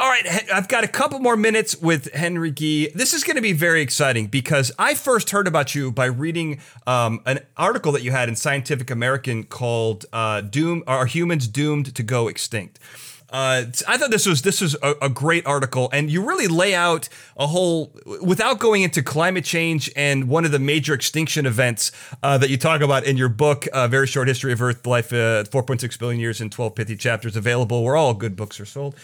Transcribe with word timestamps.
All 0.00 0.08
right, 0.08 0.50
I've 0.50 0.66
got 0.66 0.82
a 0.82 0.88
couple 0.88 1.18
more 1.18 1.36
minutes 1.36 1.76
with 1.76 2.10
Henry 2.14 2.50
Gee. 2.50 2.88
This 2.94 3.12
is 3.12 3.22
going 3.22 3.36
to 3.36 3.42
be 3.42 3.52
very 3.52 3.82
exciting 3.82 4.28
because 4.28 4.72
I 4.78 4.94
first 4.94 5.28
heard 5.28 5.46
about 5.46 5.74
you 5.74 5.92
by 5.92 6.06
reading 6.06 6.58
um, 6.86 7.20
an 7.26 7.40
article 7.58 7.92
that 7.92 8.02
you 8.02 8.10
had 8.10 8.30
in 8.30 8.34
Scientific 8.34 8.90
American 8.90 9.44
called 9.44 10.06
uh, 10.10 10.40
"Doom: 10.40 10.82
Are 10.86 11.04
Humans 11.04 11.48
Doomed 11.48 11.94
to 11.94 12.02
Go 12.02 12.28
Extinct?" 12.28 12.78
Uh, 13.30 13.64
I 13.86 13.96
thought 13.96 14.10
this 14.10 14.26
was 14.26 14.42
this 14.42 14.60
was 14.60 14.74
a, 14.82 14.94
a, 15.02 15.08
great 15.08 15.46
article, 15.46 15.88
and 15.92 16.10
you 16.10 16.26
really 16.26 16.48
lay 16.48 16.74
out 16.74 17.08
a 17.36 17.46
whole 17.46 17.92
without 18.20 18.58
going 18.58 18.82
into 18.82 19.04
climate 19.04 19.44
change 19.44 19.90
and 19.94 20.28
one 20.28 20.44
of 20.44 20.50
the 20.50 20.58
major 20.58 20.94
extinction 20.94 21.46
events 21.46 21.92
uh, 22.24 22.38
that 22.38 22.50
you 22.50 22.56
talk 22.56 22.80
about 22.80 23.04
in 23.04 23.16
your 23.16 23.28
book, 23.28 23.68
uh, 23.72 23.86
"Very 23.86 24.08
Short 24.08 24.26
History 24.26 24.52
of 24.52 24.60
Earth 24.60 24.84
Life: 24.84 25.12
uh, 25.12 25.44
4.6 25.44 25.98
Billion 25.98 26.18
Years 26.18 26.40
in 26.40 26.50
12 26.50 26.74
pithy 26.74 26.96
chapters." 26.96 27.36
Available 27.36 27.84
where 27.84 27.94
all 27.94 28.14
good 28.14 28.34
books 28.34 28.58
are 28.58 28.64
sold. 28.64 28.96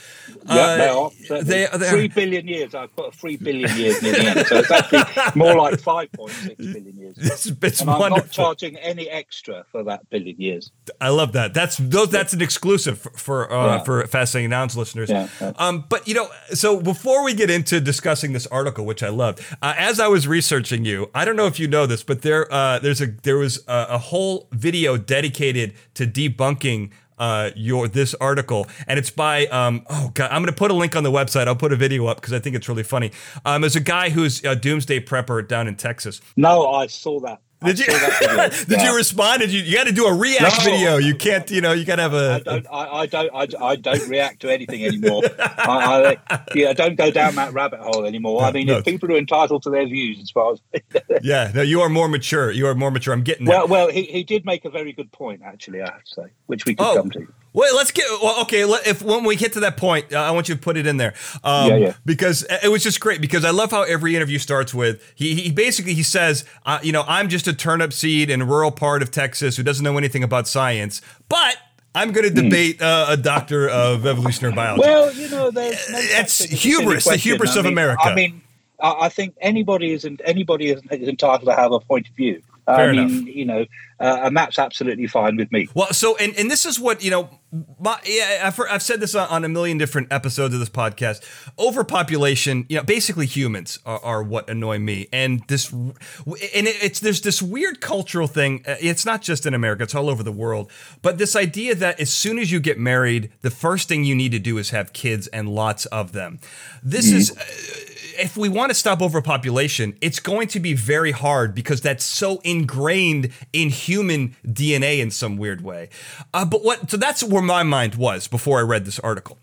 Yeah, 0.46 0.76
they 0.76 0.88
are. 0.88 1.10
They, 1.44 1.66
they 1.78 1.88
three 1.90 2.08
billion 2.08 2.48
years. 2.48 2.74
I 2.74 2.88
put 2.88 3.14
a 3.14 3.16
three 3.16 3.36
billion 3.36 3.76
years 3.76 4.02
near 4.02 4.12
the 4.12 4.26
end, 4.26 4.46
so 4.48 4.56
it's 4.56 4.70
actually 4.72 5.04
more 5.36 5.54
like 5.54 5.74
5.6 5.74 6.56
billion 6.56 6.96
years. 6.96 7.16
It's, 7.18 7.46
it's 7.46 7.80
and 7.80 7.90
I'm 7.90 8.10
not 8.10 8.30
charging 8.30 8.76
any 8.78 9.08
extra 9.08 9.64
for 9.70 9.84
that 9.84 10.10
billion 10.10 10.40
years. 10.40 10.72
I 11.00 11.10
love 11.10 11.32
that. 11.34 11.54
That's 11.54 11.76
those. 11.76 12.10
That's 12.10 12.32
an 12.32 12.42
exclusive 12.42 12.98
for 12.98 13.36
for, 13.36 13.52
uh, 13.52 13.66
yeah. 13.66 13.82
for 13.82 14.06
Fascinating 14.16 14.48
Nouns 14.48 14.76
listeners. 14.76 15.10
Yeah, 15.10 15.28
yeah. 15.40 15.52
Um, 15.56 15.84
but 15.88 16.08
you 16.08 16.14
know, 16.14 16.30
so 16.54 16.80
before 16.80 17.22
we 17.22 17.34
get 17.34 17.50
into 17.50 17.80
discussing 17.80 18.32
this 18.32 18.46
article, 18.46 18.86
which 18.86 19.02
I 19.02 19.10
loved, 19.10 19.44
uh, 19.60 19.74
as 19.76 20.00
I 20.00 20.08
was 20.08 20.26
researching 20.26 20.86
you, 20.86 21.10
I 21.14 21.26
don't 21.26 21.36
know 21.36 21.46
if 21.46 21.60
you 21.60 21.68
know 21.68 21.84
this, 21.84 22.02
but 22.02 22.22
there, 22.22 22.50
uh, 22.50 22.78
there's 22.78 23.02
a 23.02 23.08
there 23.08 23.36
was 23.36 23.62
a, 23.68 23.86
a 23.90 23.98
whole 23.98 24.48
video 24.52 24.96
dedicated 24.96 25.74
to 25.94 26.06
debunking 26.06 26.92
uh, 27.18 27.50
your 27.54 27.88
this 27.88 28.14
article, 28.14 28.66
and 28.86 28.98
it's 28.98 29.10
by 29.10 29.46
um, 29.48 29.84
oh 29.90 30.10
god, 30.14 30.30
I'm 30.30 30.40
gonna 30.40 30.52
put 30.52 30.70
a 30.70 30.74
link 30.74 30.96
on 30.96 31.02
the 31.02 31.12
website. 31.12 31.46
I'll 31.46 31.56
put 31.56 31.72
a 31.72 31.76
video 31.76 32.06
up 32.06 32.18
because 32.18 32.32
I 32.32 32.38
think 32.38 32.56
it's 32.56 32.70
really 32.70 32.82
funny. 32.82 33.12
Um, 33.44 33.60
there's 33.60 33.76
a 33.76 33.80
guy 33.80 34.08
who's 34.08 34.42
a 34.44 34.56
doomsday 34.56 35.00
prepper 35.00 35.46
down 35.46 35.68
in 35.68 35.76
Texas. 35.76 36.22
No, 36.36 36.66
I 36.66 36.86
saw 36.86 37.20
that. 37.20 37.40
Did 37.66 37.78
you 37.80 37.86
did 38.66 38.68
yeah. 38.68 38.84
you 38.84 38.96
respond? 38.96 39.40
Did 39.40 39.52
you 39.52 39.60
you 39.62 39.76
got 39.76 39.86
to 39.86 39.92
do 39.92 40.06
a 40.06 40.14
react 40.14 40.58
no, 40.58 40.64
video? 40.64 40.96
You 40.98 41.14
can't 41.14 41.50
you 41.50 41.60
know 41.60 41.72
you 41.72 41.84
got 41.84 41.96
to 41.96 42.02
have 42.02 42.14
a. 42.14 42.34
I 42.34 42.38
don't 42.38 42.66
I, 42.66 42.88
I 42.88 43.06
don't 43.06 43.34
I, 43.34 43.66
I, 43.66 43.76
don't 43.76 44.08
react 44.08 44.40
to 44.40 44.50
anything 44.52 44.84
anymore. 44.84 45.22
I, 45.38 46.16
I, 46.30 46.40
yeah, 46.54 46.70
I 46.70 46.72
don't 46.72 46.94
go 46.94 47.10
down 47.10 47.34
that 47.34 47.52
rabbit 47.52 47.80
hole 47.80 48.04
anymore. 48.04 48.42
No, 48.42 48.46
I 48.46 48.52
mean, 48.52 48.68
no. 48.68 48.78
if 48.78 48.84
people 48.84 49.12
are 49.12 49.16
entitled 49.16 49.62
to 49.64 49.70
their 49.70 49.86
views, 49.86 50.20
as 50.20 50.30
far 50.30 50.52
as 50.52 50.60
yeah, 51.22 51.50
no, 51.54 51.62
you 51.62 51.80
are 51.80 51.88
more 51.88 52.08
mature. 52.08 52.50
You 52.50 52.66
are 52.68 52.74
more 52.74 52.90
mature. 52.90 53.12
I'm 53.12 53.22
getting 53.22 53.46
well. 53.46 53.66
Well, 53.66 53.90
he, 53.90 54.04
he 54.04 54.22
did 54.22 54.44
make 54.44 54.64
a 54.64 54.70
very 54.70 54.92
good 54.92 55.10
point, 55.12 55.42
actually. 55.44 55.82
I 55.82 55.90
have 55.90 56.04
to 56.04 56.14
say, 56.14 56.26
which 56.46 56.64
we 56.66 56.74
could 56.74 56.86
oh. 56.86 56.96
come 56.96 57.10
to. 57.10 57.26
Well, 57.56 57.74
let's 57.74 57.90
get 57.90 58.04
well, 58.22 58.42
okay. 58.42 58.64
If 58.86 59.00
when 59.00 59.24
we 59.24 59.34
get 59.34 59.54
to 59.54 59.60
that 59.60 59.78
point, 59.78 60.12
uh, 60.12 60.18
I 60.18 60.30
want 60.32 60.46
you 60.50 60.54
to 60.54 60.60
put 60.60 60.76
it 60.76 60.86
in 60.86 60.98
there, 60.98 61.14
um, 61.42 61.70
yeah, 61.70 61.76
yeah. 61.76 61.94
because 62.04 62.46
it 62.62 62.68
was 62.70 62.82
just 62.82 63.00
great. 63.00 63.22
Because 63.22 63.46
I 63.46 63.50
love 63.50 63.70
how 63.70 63.82
every 63.82 64.14
interview 64.14 64.38
starts 64.38 64.74
with 64.74 65.02
he, 65.14 65.34
he 65.36 65.50
basically 65.50 65.94
he 65.94 66.02
says, 66.02 66.44
uh, 66.66 66.80
you 66.82 66.92
know, 66.92 67.02
I'm 67.08 67.30
just 67.30 67.48
a 67.48 67.54
turnip 67.54 67.94
seed 67.94 68.28
in 68.28 68.42
a 68.42 68.44
rural 68.44 68.70
part 68.70 69.00
of 69.00 69.10
Texas 69.10 69.56
who 69.56 69.62
doesn't 69.62 69.82
know 69.82 69.96
anything 69.96 70.22
about 70.22 70.46
science, 70.46 71.00
but 71.30 71.56
I'm 71.94 72.12
going 72.12 72.30
to 72.30 72.40
hmm. 72.40 72.46
debate 72.46 72.82
uh, 72.82 73.06
a 73.08 73.16
doctor 73.16 73.70
of 73.70 74.04
evolutionary 74.04 74.54
biology. 74.54 74.82
Well, 74.82 75.14
you 75.14 75.30
know, 75.30 75.50
that's 75.50 75.90
no 75.90 75.98
it's 75.98 76.40
hubris, 76.40 77.06
the 77.06 77.16
hubris 77.16 77.52
I 77.52 77.54
mean, 77.54 77.66
of 77.66 77.72
America. 77.72 78.02
I 78.02 78.14
mean, 78.14 78.42
I 78.82 79.08
think 79.08 79.34
anybody 79.40 79.92
is 79.92 80.06
anybody 80.26 80.72
is 80.72 80.82
entitled 80.90 81.48
to 81.48 81.54
have 81.54 81.72
a 81.72 81.80
point 81.80 82.06
of 82.06 82.14
view. 82.14 82.42
Fair 82.66 82.90
I 82.90 82.92
mean, 82.92 82.98
enough. 82.98 83.26
you 83.28 83.44
know, 83.44 83.64
uh, 84.00 84.20
and 84.24 84.36
that's 84.36 84.58
absolutely 84.58 85.06
fine 85.06 85.36
with 85.36 85.52
me. 85.52 85.68
Well, 85.72 85.92
so 85.92 86.16
and, 86.16 86.36
and 86.36 86.50
this 86.50 86.66
is 86.66 86.80
what 86.80 87.02
you 87.02 87.12
know. 87.12 87.30
My, 87.78 87.98
yeah, 88.04 88.42
I've, 88.44 88.60
I've 88.68 88.82
said 88.82 88.98
this 88.98 89.14
on, 89.14 89.28
on, 89.28 89.44
a 89.44 89.48
million 89.48 89.78
different 89.78 90.12
episodes 90.12 90.52
of 90.52 90.58
this 90.58 90.68
podcast. 90.68 91.24
Overpopulation, 91.58 92.66
you 92.68 92.76
know, 92.76 92.82
basically 92.82 93.24
humans 93.24 93.78
are, 93.86 94.00
are 94.00 94.22
what 94.22 94.50
annoy 94.50 94.80
me, 94.80 95.06
and 95.12 95.42
this, 95.46 95.70
and 95.72 95.94
it, 96.26 96.76
it's 96.82 96.98
there's 96.98 97.20
this 97.20 97.40
weird 97.40 97.80
cultural 97.80 98.26
thing. 98.26 98.64
Uh, 98.66 98.74
it's 98.80 99.06
not 99.06 99.22
just 99.22 99.46
in 99.46 99.54
America; 99.54 99.84
it's 99.84 99.94
all 99.94 100.10
over 100.10 100.24
the 100.24 100.32
world. 100.32 100.70
But 101.02 101.18
this 101.18 101.36
idea 101.36 101.76
that 101.76 102.00
as 102.00 102.10
soon 102.10 102.40
as 102.40 102.50
you 102.50 102.58
get 102.58 102.80
married, 102.80 103.30
the 103.42 103.50
first 103.50 103.86
thing 103.86 104.04
you 104.04 104.16
need 104.16 104.32
to 104.32 104.40
do 104.40 104.58
is 104.58 104.70
have 104.70 104.92
kids 104.92 105.28
and 105.28 105.48
lots 105.48 105.86
of 105.86 106.10
them. 106.10 106.40
This 106.82 107.12
mm. 107.12 107.14
is. 107.14 107.30
Uh, 107.30 107.92
if 108.18 108.36
we 108.36 108.48
want 108.48 108.70
to 108.70 108.74
stop 108.74 109.00
overpopulation, 109.02 109.96
it's 110.00 110.20
going 110.20 110.48
to 110.48 110.60
be 110.60 110.74
very 110.74 111.12
hard 111.12 111.54
because 111.54 111.80
that's 111.80 112.04
so 112.04 112.40
ingrained 112.44 113.32
in 113.52 113.70
human 113.70 114.36
DNA 114.46 114.98
in 115.00 115.10
some 115.10 115.36
weird 115.36 115.62
way. 115.62 115.88
Uh, 116.34 116.44
but 116.44 116.64
what? 116.64 116.90
So 116.90 116.96
that's 116.96 117.22
where 117.22 117.42
my 117.42 117.62
mind 117.62 117.94
was 117.94 118.28
before 118.28 118.58
I 118.58 118.62
read 118.62 118.84
this 118.84 118.98
article. 119.00 119.38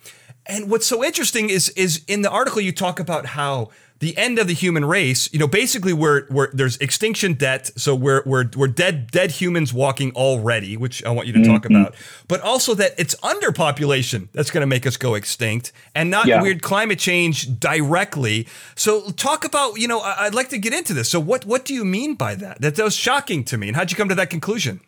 And 0.46 0.70
what's 0.70 0.86
so 0.86 1.04
interesting 1.04 1.50
is 1.50 1.70
is 1.70 2.04
in 2.08 2.22
the 2.22 2.30
article 2.30 2.62
you 2.62 2.72
talk 2.72 3.00
about 3.00 3.28
how 3.28 3.70
the 4.04 4.18
end 4.18 4.38
of 4.38 4.48
the 4.48 4.54
human 4.54 4.84
race, 4.84 5.32
you 5.32 5.40
know, 5.40 5.48
basically 5.48 5.94
we're, 5.94 6.28
we're 6.30 6.52
there's 6.52 6.76
extinction 6.78 7.36
debt, 7.36 7.72
so 7.78 7.96
we're 7.96 8.22
we're 8.26 8.50
we're 8.58 8.68
dead 8.68 9.10
dead 9.12 9.32
humans 9.32 9.74
walking 9.74 10.12
already, 10.12 10.76
which 10.76 11.04
I 11.06 11.12
want 11.12 11.28
you 11.28 11.34
to 11.34 11.44
talk 11.46 11.64
mm-hmm. 11.64 11.76
about, 11.78 11.96
but 12.28 12.42
also 12.42 12.74
that 12.76 12.92
it's 12.98 13.16
underpopulation 13.16 14.28
that's 14.34 14.52
going 14.52 14.62
to 14.62 14.68
make 14.68 14.86
us 14.86 14.98
go 14.98 15.16
extinct, 15.16 15.72
and 15.96 16.10
not 16.10 16.26
yeah. 16.26 16.42
weird 16.42 16.62
climate 16.62 17.00
change 17.00 17.58
directly. 17.60 18.46
So 18.76 19.10
talk 19.12 19.46
about, 19.46 19.80
you 19.80 19.88
know, 19.88 20.02
I, 20.02 20.26
would 20.26 20.36
like 20.36 20.50
to 20.50 20.58
get 20.58 20.74
into 20.74 20.94
this. 20.94 21.08
So 21.08 21.22
what 21.22 21.46
what 21.46 21.64
do 21.64 21.74
you 21.74 21.86
mean 21.86 22.16
by 22.16 22.36
that? 22.36 22.60
That, 22.60 22.76
that 22.76 22.84
was 22.84 22.98
shocking 22.98 23.46
to 23.46 23.58
me, 23.58 23.70
and 23.70 23.78
how'd 23.78 23.90
you 23.90 23.96
come 23.96 24.10
to 24.10 24.16
that 24.16 24.30
conclusion? 24.30 24.82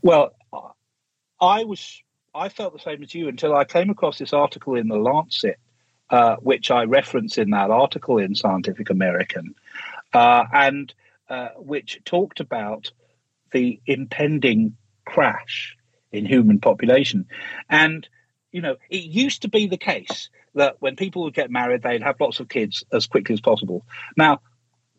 Well, 0.00 0.32
I 1.42 1.64
was 1.64 2.02
I 2.36 2.50
felt 2.50 2.74
the 2.74 2.78
same 2.78 3.02
as 3.02 3.14
you 3.14 3.28
until 3.28 3.54
I 3.54 3.64
came 3.64 3.88
across 3.90 4.18
this 4.18 4.32
article 4.32 4.76
in 4.76 4.88
the 4.88 4.96
Lancet 4.96 5.58
uh, 6.10 6.36
which 6.36 6.70
I 6.70 6.84
reference 6.84 7.38
in 7.38 7.50
that 7.50 7.70
article 7.70 8.18
in 8.18 8.34
Scientific 8.34 8.90
American, 8.90 9.54
uh, 10.12 10.44
and 10.52 10.92
uh, 11.28 11.48
which 11.56 12.00
talked 12.04 12.40
about 12.40 12.92
the 13.52 13.80
impending 13.86 14.76
crash 15.04 15.76
in 16.12 16.24
human 16.24 16.60
population. 16.60 17.26
And, 17.68 18.08
you 18.52 18.60
know, 18.60 18.76
it 18.88 19.02
used 19.02 19.42
to 19.42 19.48
be 19.48 19.66
the 19.66 19.76
case 19.76 20.30
that 20.54 20.76
when 20.78 20.96
people 20.96 21.24
would 21.24 21.34
get 21.34 21.50
married, 21.50 21.82
they'd 21.82 22.02
have 22.02 22.20
lots 22.20 22.40
of 22.40 22.48
kids 22.48 22.84
as 22.92 23.06
quickly 23.06 23.32
as 23.32 23.40
possible. 23.40 23.84
Now, 24.16 24.40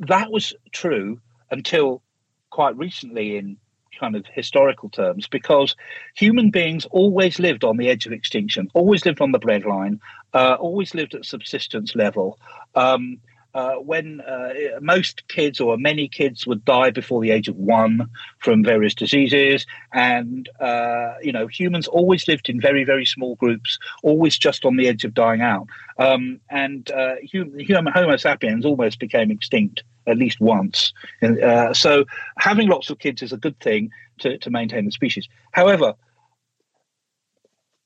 that 0.02 0.32
was 0.32 0.54
true 0.72 1.22
until 1.50 2.02
quite 2.50 2.78
recently 2.78 3.38
in 3.38 3.58
kind 3.98 4.16
of 4.16 4.26
historical 4.34 4.90
terms 4.90 5.28
because 5.28 5.76
human 6.16 6.50
beings 6.50 6.86
always 6.92 7.40
lived 7.40 7.64
on 7.64 7.78
the 7.78 7.90
edge 7.90 8.06
of 8.06 8.12
extinction, 8.14 8.70
always 8.74 9.06
lived 9.06 9.22
on 9.22 9.32
the 9.32 9.40
breadline, 9.40 10.00
uh, 10.34 10.56
always 10.60 10.94
lived 10.94 11.16
at 11.16 11.26
subsistence 11.26 11.96
level. 11.96 12.40
Um, 12.76 13.20
uh, 13.54 13.76
when 13.76 14.22
uh, 14.22 14.54
most 14.82 15.28
kids 15.28 15.60
or 15.60 15.78
many 15.78 16.08
kids 16.08 16.46
would 16.46 16.64
die 16.66 16.92
before 16.92 17.22
the 17.22 17.32
age 17.32 17.48
of 17.48 17.56
one 17.56 18.10
from 18.40 18.64
various 18.64 18.94
diseases, 18.94 19.66
and 19.94 20.50
uh, 20.60 21.14
you 21.22 21.32
know 21.32 21.48
humans 21.48 21.88
always 21.88 22.28
lived 22.28 22.50
in 22.50 22.60
very 22.62 22.84
very 22.84 23.06
small 23.06 23.36
groups, 23.36 23.80
always 24.04 24.38
just 24.38 24.66
on 24.66 24.78
the 24.78 24.88
edge 24.88 25.04
of 25.04 25.14
dying 25.14 25.42
out. 25.42 25.68
Um, 25.98 26.40
and 26.50 26.90
uh, 26.92 27.16
human, 27.24 27.92
Homo 27.94 28.18
sapiens 28.18 28.66
almost 28.66 29.00
became 29.00 29.32
extinct 29.32 29.84
at 30.08 30.18
least 30.18 30.40
once. 30.40 30.94
And, 31.22 31.42
uh, 31.44 31.74
so 31.74 32.06
having 32.38 32.70
lots 32.70 32.90
of 32.90 33.00
kids 33.00 33.22
is 33.22 33.34
a 33.34 33.38
good 33.38 33.60
thing 33.60 33.92
to, 34.20 34.38
to 34.38 34.50
maintain 34.50 34.86
the 34.86 34.92
species. 34.92 35.28
However, 35.52 35.94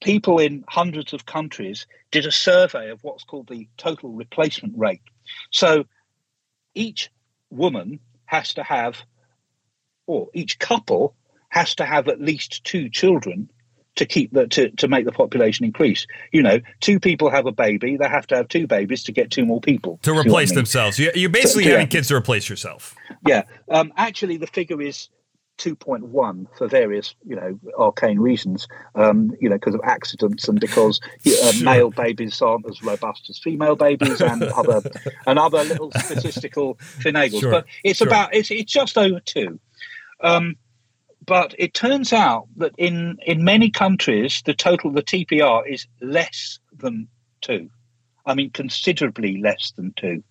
people 0.01 0.39
in 0.39 0.63
hundreds 0.67 1.13
of 1.13 1.25
countries 1.25 1.85
did 2.09 2.25
a 2.25 2.31
survey 2.31 2.89
of 2.89 3.03
what's 3.03 3.23
called 3.23 3.47
the 3.47 3.67
total 3.77 4.09
replacement 4.09 4.77
rate. 4.77 5.01
So 5.51 5.85
each 6.73 7.09
woman 7.49 7.99
has 8.25 8.55
to 8.55 8.63
have, 8.63 8.97
or 10.07 10.29
each 10.33 10.59
couple 10.59 11.15
has 11.49 11.75
to 11.75 11.85
have 11.85 12.07
at 12.07 12.19
least 12.19 12.63
two 12.63 12.89
children 12.89 13.49
to 13.95 14.05
keep 14.05 14.31
the 14.31 14.47
to, 14.47 14.69
to 14.71 14.87
make 14.87 15.05
the 15.05 15.11
population 15.11 15.65
increase. 15.65 16.07
You 16.31 16.41
know, 16.41 16.59
two 16.79 16.99
people 16.99 17.29
have 17.29 17.45
a 17.45 17.51
baby, 17.51 17.97
they 17.97 18.07
have 18.07 18.25
to 18.27 18.35
have 18.35 18.47
two 18.47 18.65
babies 18.65 19.03
to 19.03 19.11
get 19.11 19.31
two 19.31 19.45
more 19.45 19.61
people 19.61 19.99
to 20.03 20.17
replace 20.17 20.49
I 20.49 20.51
mean? 20.51 20.55
themselves. 20.59 20.97
You're 20.97 21.29
basically 21.29 21.65
so, 21.65 21.71
having 21.71 21.87
yeah. 21.87 21.91
kids 21.91 22.07
to 22.07 22.15
replace 22.15 22.49
yourself. 22.49 22.95
Yeah, 23.27 23.43
um, 23.69 23.93
actually, 23.97 24.37
the 24.37 24.47
figure 24.47 24.81
is 24.81 25.09
2.1 25.61 26.47
for 26.57 26.67
various, 26.67 27.13
you 27.23 27.35
know, 27.35 27.59
arcane 27.77 28.19
reasons, 28.19 28.67
um, 28.95 29.31
you 29.39 29.47
know, 29.47 29.55
because 29.55 29.75
of 29.75 29.81
accidents 29.83 30.47
and 30.47 30.59
because 30.59 30.99
uh, 31.27 31.53
male 31.61 31.91
babies 31.91 32.41
aren't 32.41 32.67
as 32.67 32.81
robust 32.81 33.29
as 33.29 33.37
female 33.37 33.75
babies 33.75 34.21
and 34.21 34.41
other 34.55 34.81
and 35.27 35.37
other 35.37 35.63
little 35.63 35.91
statistical 35.91 36.75
finagles. 36.99 37.41
Sure. 37.41 37.51
But 37.51 37.65
it's 37.83 37.99
sure. 37.99 38.07
about 38.07 38.33
it's 38.33 38.49
it's 38.49 38.71
just 38.71 38.97
over 38.97 39.19
two. 39.19 39.59
Um, 40.21 40.55
but 41.25 41.53
it 41.59 41.75
turns 41.75 42.11
out 42.11 42.47
that 42.57 42.73
in 42.79 43.19
in 43.23 43.43
many 43.43 43.69
countries 43.69 44.41
the 44.45 44.55
total 44.55 44.91
the 44.91 45.03
TPR 45.03 45.71
is 45.71 45.85
less 46.01 46.59
than 46.75 47.07
two. 47.41 47.69
I 48.25 48.33
mean, 48.33 48.49
considerably 48.49 49.37
less 49.37 49.73
than 49.75 49.93
two. 49.95 50.23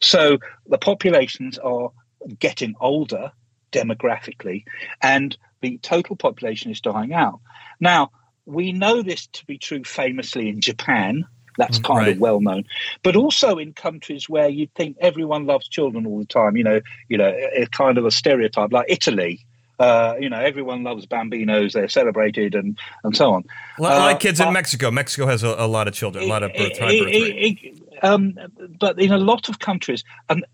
So 0.00 0.38
the 0.66 0.78
populations 0.78 1.58
are 1.58 1.90
getting 2.38 2.74
older 2.80 3.32
demographically, 3.76 4.64
and 5.02 5.36
the 5.60 5.78
total 5.78 6.16
population 6.16 6.70
is 6.70 6.80
dying 6.80 7.12
out. 7.12 7.40
Now, 7.80 8.10
we 8.46 8.72
know 8.72 9.02
this 9.02 9.26
to 9.26 9.44
be 9.46 9.58
true 9.58 9.84
famously 9.84 10.48
in 10.48 10.60
Japan, 10.60 11.26
That's 11.58 11.78
kind 11.78 11.98
right. 11.98 12.12
of 12.12 12.18
well 12.18 12.40
known. 12.40 12.64
But 13.02 13.16
also 13.16 13.58
in 13.58 13.72
countries 13.72 14.28
where 14.28 14.48
you'd 14.48 14.72
think 14.74 14.96
everyone 15.00 15.46
loves 15.46 15.68
children 15.68 16.06
all 16.06 16.18
the 16.18 16.26
time, 16.26 16.56
you 16.56 16.64
know, 16.64 16.80
you 17.08 17.18
know, 17.18 17.32
it's 17.34 17.70
kind 17.70 17.98
of 17.98 18.04
a 18.06 18.10
stereotype 18.10 18.72
like 18.72 18.86
Italy. 18.88 19.44
Uh, 19.78 20.14
you 20.18 20.30
know, 20.30 20.40
everyone 20.40 20.84
loves 20.84 21.04
bambinos; 21.04 21.74
they're 21.74 21.86
celebrated, 21.86 22.54
and 22.54 22.78
and 23.04 23.14
so 23.14 23.34
on. 23.34 23.44
Like 23.78 24.16
uh, 24.16 24.18
kids 24.18 24.40
in 24.40 24.50
Mexico. 24.54 24.90
Mexico 24.90 25.26
has 25.26 25.42
a, 25.42 25.48
a, 25.48 25.68
lot 25.68 25.86
of 25.86 25.92
children, 25.92 26.24
a 26.24 26.28
lot 26.28 26.42
of 26.42 26.54
birth, 26.54 26.78
high 26.78 26.98
birth 26.98 27.12
rate. 27.12 27.82
Um, 28.02 28.38
but 28.80 28.98
in 28.98 29.12
a 29.12 29.18
lot 29.18 29.50
of 29.50 29.58
countries, 29.58 30.02
and 30.30 30.46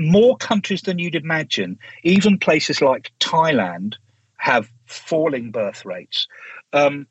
more 0.00 0.36
countries 0.36 0.82
than 0.82 0.98
you'd 0.98 1.14
imagine, 1.14 1.78
even 2.02 2.38
places 2.38 2.80
like 2.80 3.12
Thailand 3.20 3.94
have 4.36 4.70
falling 4.86 5.50
birth 5.50 5.84
rates, 5.84 6.26
um, 6.72 7.06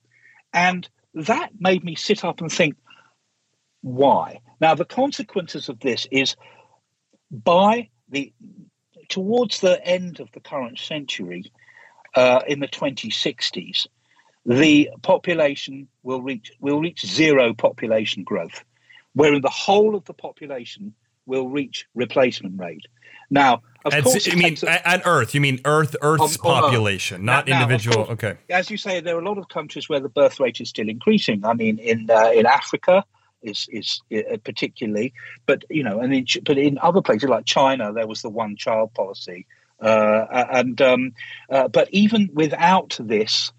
and 0.54 0.90
that 1.14 1.52
made 1.60 1.84
me 1.84 1.96
sit 1.96 2.24
up 2.24 2.42
and 2.42 2.52
think, 2.52 2.76
why? 3.82 4.42
Now, 4.60 4.76
the 4.76 4.86
consequences 4.86 5.70
of 5.70 5.80
this 5.80 6.08
is 6.12 6.36
by 7.32 7.90
the 8.10 8.34
towards 9.08 9.60
the 9.60 9.84
end 9.86 10.20
of 10.20 10.32
the 10.34 10.40
current 10.40 10.80
century, 10.80 11.52
uh, 12.16 12.42
in 12.48 12.60
the 12.60 12.68
2060s, 12.68 13.88
the 14.46 14.90
population 15.02 15.88
will 16.04 16.22
reach 16.22 16.52
will 16.60 16.80
reach 16.80 17.06
zero 17.06 17.54
population 17.54 18.24
growth, 18.24 18.64
wherein 19.14 19.42
the 19.42 19.50
whole 19.50 19.96
of 19.96 20.06
the 20.06 20.14
population 20.14 20.94
will 21.30 21.48
reach 21.48 21.86
replacement 21.96 22.60
rate. 22.60 22.86
Now, 23.30 23.62
of 23.86 23.94
and 23.94 24.04
course, 24.04 24.28
you 24.28 24.36
mean 24.36 24.58
on 24.86 25.02
Earth? 25.06 25.34
You 25.34 25.40
mean 25.40 25.62
Earth? 25.64 25.96
Earth's 26.02 26.36
population, 26.36 27.24
not 27.24 27.48
now, 27.48 27.62
individual. 27.62 28.06
Course, 28.06 28.10
okay. 28.10 28.38
As 28.50 28.70
you 28.70 28.76
say, 28.76 29.00
there 29.00 29.16
are 29.16 29.22
a 29.22 29.26
lot 29.26 29.38
of 29.38 29.48
countries 29.48 29.88
where 29.88 30.02
the 30.02 30.10
birth 30.10 30.40
rate 30.40 30.60
is 30.60 30.70
still 30.70 30.90
increasing. 30.90 31.46
I 31.46 31.54
mean, 31.54 31.78
in 31.78 32.10
uh, 32.10 32.32
in 32.32 32.46
Africa, 32.46 33.06
is 33.42 33.68
is 33.72 34.02
uh, 34.14 34.38
particularly, 34.44 35.14
but 35.46 35.64
you 35.70 35.84
know, 35.84 36.00
and 36.00 36.14
in, 36.14 36.26
but 36.44 36.58
in 36.58 36.78
other 36.80 37.02
places 37.02 37.30
like 37.30 37.46
China, 37.46 37.94
there 37.94 38.08
was 38.08 38.22
the 38.22 38.30
one 38.30 38.56
child 38.58 38.94
policy, 38.94 39.46
uh, 39.82 40.26
and 40.52 40.82
um, 40.82 41.12
uh, 41.50 41.68
but 41.68 41.88
even 41.92 42.30
without 42.34 42.98
this, 43.00 43.52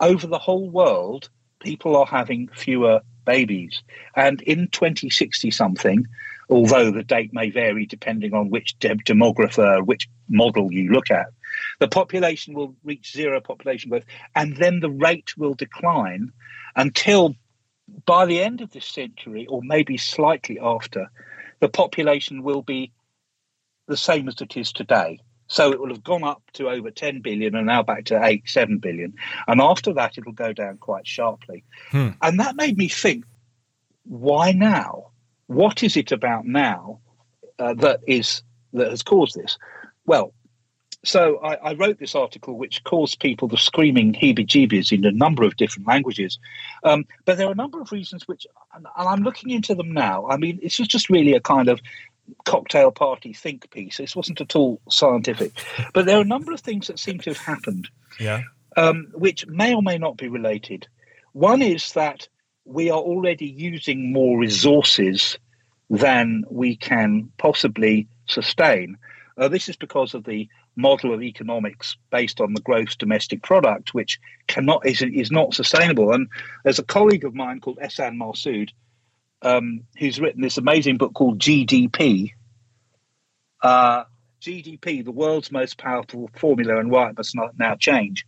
over 0.00 0.26
the 0.26 0.38
whole 0.38 0.70
world, 0.70 1.28
people 1.60 1.96
are 1.96 2.06
having 2.06 2.48
fewer 2.48 3.00
babies, 3.24 3.82
and 4.16 4.40
in 4.42 4.68
2060 4.68 5.50
something. 5.50 6.06
Although 6.50 6.90
the 6.90 7.04
date 7.04 7.32
may 7.32 7.50
vary 7.50 7.86
depending 7.86 8.34
on 8.34 8.50
which 8.50 8.78
de- 8.78 8.96
demographer, 8.96 9.84
which 9.84 10.08
model 10.28 10.72
you 10.72 10.90
look 10.90 11.10
at, 11.10 11.28
the 11.78 11.88
population 11.88 12.54
will 12.54 12.74
reach 12.84 13.12
zero 13.12 13.40
population 13.40 13.90
growth, 13.90 14.04
and 14.34 14.56
then 14.56 14.80
the 14.80 14.90
rate 14.90 15.36
will 15.36 15.54
decline 15.54 16.32
until 16.76 17.34
by 18.06 18.26
the 18.26 18.42
end 18.42 18.60
of 18.60 18.70
this 18.72 18.86
century, 18.86 19.46
or 19.46 19.62
maybe 19.62 19.96
slightly 19.96 20.58
after, 20.60 21.10
the 21.60 21.68
population 21.68 22.42
will 22.42 22.62
be 22.62 22.92
the 23.88 23.96
same 23.96 24.28
as 24.28 24.40
it 24.40 24.56
is 24.56 24.72
today. 24.72 25.18
So 25.48 25.72
it 25.72 25.80
will 25.80 25.88
have 25.88 26.04
gone 26.04 26.22
up 26.22 26.42
to 26.54 26.68
over 26.68 26.92
10 26.92 27.22
billion 27.22 27.56
and 27.56 27.66
now 27.66 27.82
back 27.82 28.04
to 28.06 28.24
8, 28.24 28.48
7 28.48 28.78
billion. 28.78 29.14
And 29.48 29.60
after 29.60 29.92
that, 29.94 30.16
it'll 30.16 30.32
go 30.32 30.52
down 30.52 30.78
quite 30.78 31.08
sharply. 31.08 31.64
Hmm. 31.90 32.10
And 32.22 32.38
that 32.38 32.54
made 32.54 32.78
me 32.78 32.88
think 32.88 33.24
why 34.04 34.52
now? 34.52 35.10
What 35.50 35.82
is 35.82 35.96
it 35.96 36.12
about 36.12 36.46
now 36.46 37.00
uh, 37.58 37.74
that 37.74 38.02
is 38.06 38.40
that 38.72 38.88
has 38.88 39.02
caused 39.02 39.34
this? 39.34 39.58
Well, 40.06 40.32
so 41.04 41.38
I, 41.38 41.54
I, 41.56 41.74
wrote 41.74 41.98
this 41.98 42.14
article, 42.14 42.56
which 42.56 42.84
caused 42.84 43.18
people 43.18 43.48
the 43.48 43.56
screaming 43.56 44.12
heebie-jeebies 44.12 44.92
in 44.92 45.04
a 45.04 45.10
number 45.10 45.42
of 45.42 45.56
different 45.56 45.88
languages. 45.88 46.38
Um, 46.84 47.04
but 47.24 47.36
there 47.36 47.48
are 47.48 47.52
a 47.52 47.56
number 47.56 47.80
of 47.80 47.90
reasons 47.90 48.28
which, 48.28 48.46
and 48.74 48.86
I'm 48.96 49.24
looking 49.24 49.50
into 49.50 49.74
them 49.74 49.90
now. 49.90 50.28
I 50.28 50.36
mean, 50.36 50.60
this 50.62 50.78
was 50.78 50.86
just 50.86 51.10
really 51.10 51.34
a 51.34 51.40
kind 51.40 51.68
of 51.68 51.80
cocktail 52.44 52.92
party 52.92 53.32
think 53.32 53.68
piece. 53.72 53.96
This 53.96 54.14
wasn't 54.14 54.40
at 54.40 54.54
all 54.54 54.80
scientific, 54.88 55.50
but 55.92 56.06
there 56.06 56.18
are 56.18 56.22
a 56.22 56.24
number 56.36 56.52
of 56.52 56.60
things 56.60 56.86
that 56.86 57.00
seem 57.00 57.18
to 57.18 57.30
have 57.30 57.38
happened, 57.38 57.88
yeah, 58.20 58.42
um, 58.76 59.08
which 59.14 59.48
may 59.48 59.74
or 59.74 59.82
may 59.82 59.98
not 59.98 60.16
be 60.16 60.28
related. 60.28 60.86
One 61.32 61.60
is 61.60 61.92
that 61.94 62.28
we 62.64 62.90
are 62.90 62.98
already 63.00 63.46
using 63.46 64.12
more 64.12 64.38
resources 64.38 65.38
than 65.88 66.44
we 66.50 66.76
can 66.76 67.30
possibly 67.36 68.08
sustain. 68.26 68.96
Uh, 69.36 69.48
this 69.48 69.68
is 69.68 69.76
because 69.76 70.14
of 70.14 70.24
the 70.24 70.48
model 70.76 71.12
of 71.12 71.22
economics 71.22 71.96
based 72.10 72.40
on 72.40 72.54
the 72.54 72.60
gross 72.60 72.96
domestic 72.96 73.42
product, 73.42 73.92
which 73.92 74.20
cannot 74.46 74.86
is, 74.86 75.02
is 75.02 75.30
not 75.30 75.54
sustainable. 75.54 76.12
And 76.12 76.28
there's 76.62 76.78
a 76.78 76.84
colleague 76.84 77.24
of 77.24 77.34
mine 77.34 77.60
called 77.60 77.78
Ehsan 77.78 78.16
Masood, 78.16 78.70
um, 79.42 79.82
who's 79.98 80.20
written 80.20 80.42
this 80.42 80.58
amazing 80.58 80.98
book 80.98 81.14
called 81.14 81.38
GDP. 81.38 82.32
Uh, 83.62 84.04
GDP, 84.40 85.04
the 85.04 85.10
world's 85.10 85.52
most 85.52 85.76
powerful 85.76 86.30
formula, 86.34 86.78
and 86.78 86.90
why 86.90 87.10
it 87.10 87.16
must 87.16 87.34
not 87.34 87.58
now 87.58 87.74
change, 87.74 88.26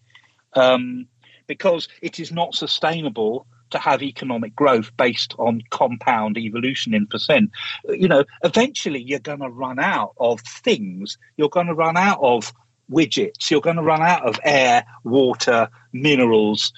um, 0.53 1.07
because 1.47 1.89
it 2.03 2.21
is 2.21 2.33
not 2.33 2.55
sustainable 2.55 3.47
to 3.73 3.79
have 3.79 4.03
economic 4.03 4.55
growth 4.55 4.91
based 4.97 5.35
on 5.39 5.63
compound 5.71 6.39
evolution 6.39 6.95
in 6.95 7.07
percent. 7.07 7.51
You 7.89 8.09
know, 8.09 8.25
eventually 8.45 9.03
you're 9.03 9.19
going 9.19 9.41
to 9.41 9.49
run 9.49 9.79
out 9.79 10.13
of 10.19 10.41
things. 10.41 11.19
You're 11.37 11.49
going 11.49 11.67
to 11.67 11.75
run 11.75 11.97
out 11.97 12.21
of 12.23 12.53
widgets. 12.91 13.51
You're 13.51 13.61
going 13.61 13.77
to 13.77 13.83
run 13.83 14.03
out 14.03 14.27
of 14.27 14.39
air, 14.45 14.85
water, 15.05 15.69
minerals, 15.93 16.73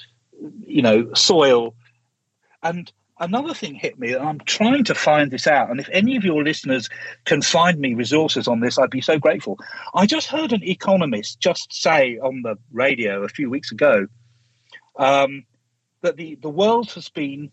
you 0.67 0.83
know, 0.83 1.13
soil. 1.15 1.75
And 2.63 2.91
another 3.19 3.55
thing 3.55 3.75
hit 3.75 3.99
me, 3.99 4.13
and 4.13 4.25
I'm 4.25 4.41
trying 4.41 4.85
to 4.85 4.95
find 4.95 5.31
this 5.31 5.47
out. 5.47 5.71
And 5.71 5.81
if 5.81 5.89
any 5.93 6.17
of 6.17 6.25
your 6.25 6.43
listeners 6.43 6.89
can 7.25 7.43
find 7.43 7.79
me 7.79 7.95
resources 7.95 8.49
on 8.49 8.61
this, 8.61 8.79
I'd 8.79 8.91
be 8.91 9.01
so 9.01 9.19
grateful. 9.19 9.59
I 9.95 10.07
just 10.07 10.29
heard 10.29 10.53
an 10.53 10.65
economist 10.65 11.41
just 11.41 11.73
say 11.73 12.19
on 12.19 12.43
the 12.43 12.57
radio 12.73 13.23
a 13.23 13.29
few 13.29 13.51
weeks 13.51 13.71
ago 13.71 14.07
um, 14.97 15.45
that 16.05 16.17
the, 16.17 16.37
the 16.37 16.51
world 16.51 16.93
has 16.93 17.09
been 17.09 17.51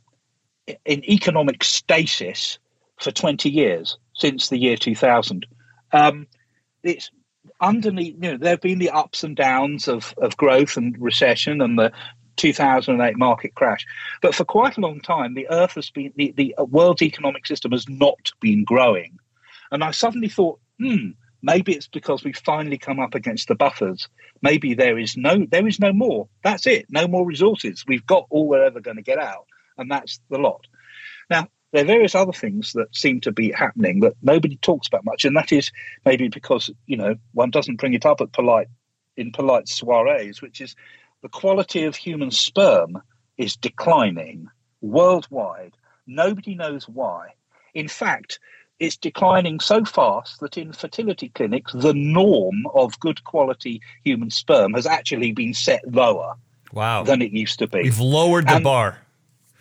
in 0.86 1.09
economic 1.09 1.63
stasis 1.63 2.59
for 3.00 3.12
20 3.12 3.50
years 3.50 3.98
since 4.13 4.50
the 4.50 4.57
year 4.57 4.77
2000. 4.77 5.48
Um, 5.94 6.27
it's 6.83 7.09
underneath, 7.59 8.15
you 8.15 8.31
know, 8.31 8.38
there 8.38 8.51
have 8.51 8.62
been 8.62 8.80
the 8.80 8.92
ups 8.92 9.24
and 9.24 9.36
downs 9.36 9.88
of, 9.88 10.13
of 10.18 10.38
growth 10.38 10.77
and 10.77 10.95
recession 11.00 11.62
and 11.62 11.80
the 11.80 11.92
2008 12.36 13.18
market 13.18 13.56
crash. 13.56 13.86
But 14.21 14.36
for 14.36 14.44
quite 14.44 14.77
a 14.77 14.81
long 14.81 15.00
time, 15.00 15.33
the 15.33 15.50
Earth 15.50 15.75
has 15.75 15.89
been, 15.89 16.12
the, 16.15 16.33
the 16.36 16.53
world's 16.59 17.01
economic 17.01 17.48
system 17.48 17.71
has 17.71 17.88
not 17.88 18.31
been 18.42 18.63
growing. 18.65 19.18
And 19.72 19.84
I 19.84 19.91
suddenly 19.91 20.29
thought, 20.29 20.60
hmm, 20.77 21.12
maybe 21.41 21.74
it's 21.74 21.88
because 21.88 22.24
we've 22.24 22.38
finally 22.38 22.77
come 22.77 23.00
up 23.00 23.15
against 23.15 23.48
the 23.48 23.55
buffers. 23.55 24.07
Maybe 24.41 24.74
there 24.74 24.98
is 24.98 25.17
no 25.17 25.45
there 25.50 25.67
is 25.67 25.79
no 25.79 25.93
more. 25.93 26.27
That's 26.43 26.67
it. 26.67 26.86
No 26.89 27.07
more 27.07 27.25
resources. 27.25 27.83
We've 27.88 28.05
got 28.05 28.27
all 28.29 28.48
we're 28.48 28.63
ever 28.63 28.79
going 28.79 28.98
to 28.98 29.03
get 29.03 29.19
out 29.19 29.48
and 29.77 29.89
that's 29.89 30.19
the 30.29 30.38
lot. 30.38 30.65
Now 31.29 31.48
there 31.71 31.83
are 31.83 31.88
various 31.88 32.15
other 32.15 32.33
things 32.33 32.74
that 32.74 32.95
seem 32.95 33.21
to 33.21 33.31
be 33.31 33.51
happening 33.51 34.01
that 34.01 34.15
nobody 34.21 34.57
talks 34.57 34.88
about 34.88 35.05
much 35.05 35.25
and 35.25 35.36
that 35.38 35.51
is 35.51 35.71
maybe 36.05 36.27
because 36.27 36.69
you 36.86 36.98
know 36.98 37.15
one 37.33 37.50
doesn't 37.50 37.79
bring 37.79 37.93
it 37.93 38.05
up 38.05 38.21
at 38.21 38.33
polite 38.33 38.67
in 39.17 39.31
polite 39.31 39.67
soirees 39.67 40.41
which 40.41 40.62
is 40.62 40.75
the 41.21 41.29
quality 41.29 41.83
of 41.86 41.95
human 41.95 42.31
sperm 42.31 43.01
is 43.38 43.55
declining 43.55 44.48
worldwide. 44.81 45.75
Nobody 46.07 46.55
knows 46.55 46.88
why. 46.88 47.36
In 47.74 47.88
fact 47.88 48.39
it's 48.81 48.97
declining 48.97 49.59
so 49.59 49.85
fast 49.85 50.39
that 50.39 50.57
in 50.57 50.73
fertility 50.73 51.29
clinics, 51.29 51.71
the 51.71 51.93
norm 51.93 52.65
of 52.73 53.00
good 53.00 53.23
quality 53.23 53.79
human 54.03 54.31
sperm 54.31 54.73
has 54.73 54.88
actually 54.88 55.31
been 55.31 55.53
set 55.53 55.81
lower 55.93 56.33
wow. 56.73 57.03
than 57.03 57.21
it 57.21 57.31
used 57.31 57.59
to 57.59 57.67
be. 57.67 57.83
We've 57.83 58.00
lowered 58.00 58.47
the 58.47 58.55
and, 58.55 58.63
bar. 58.63 58.97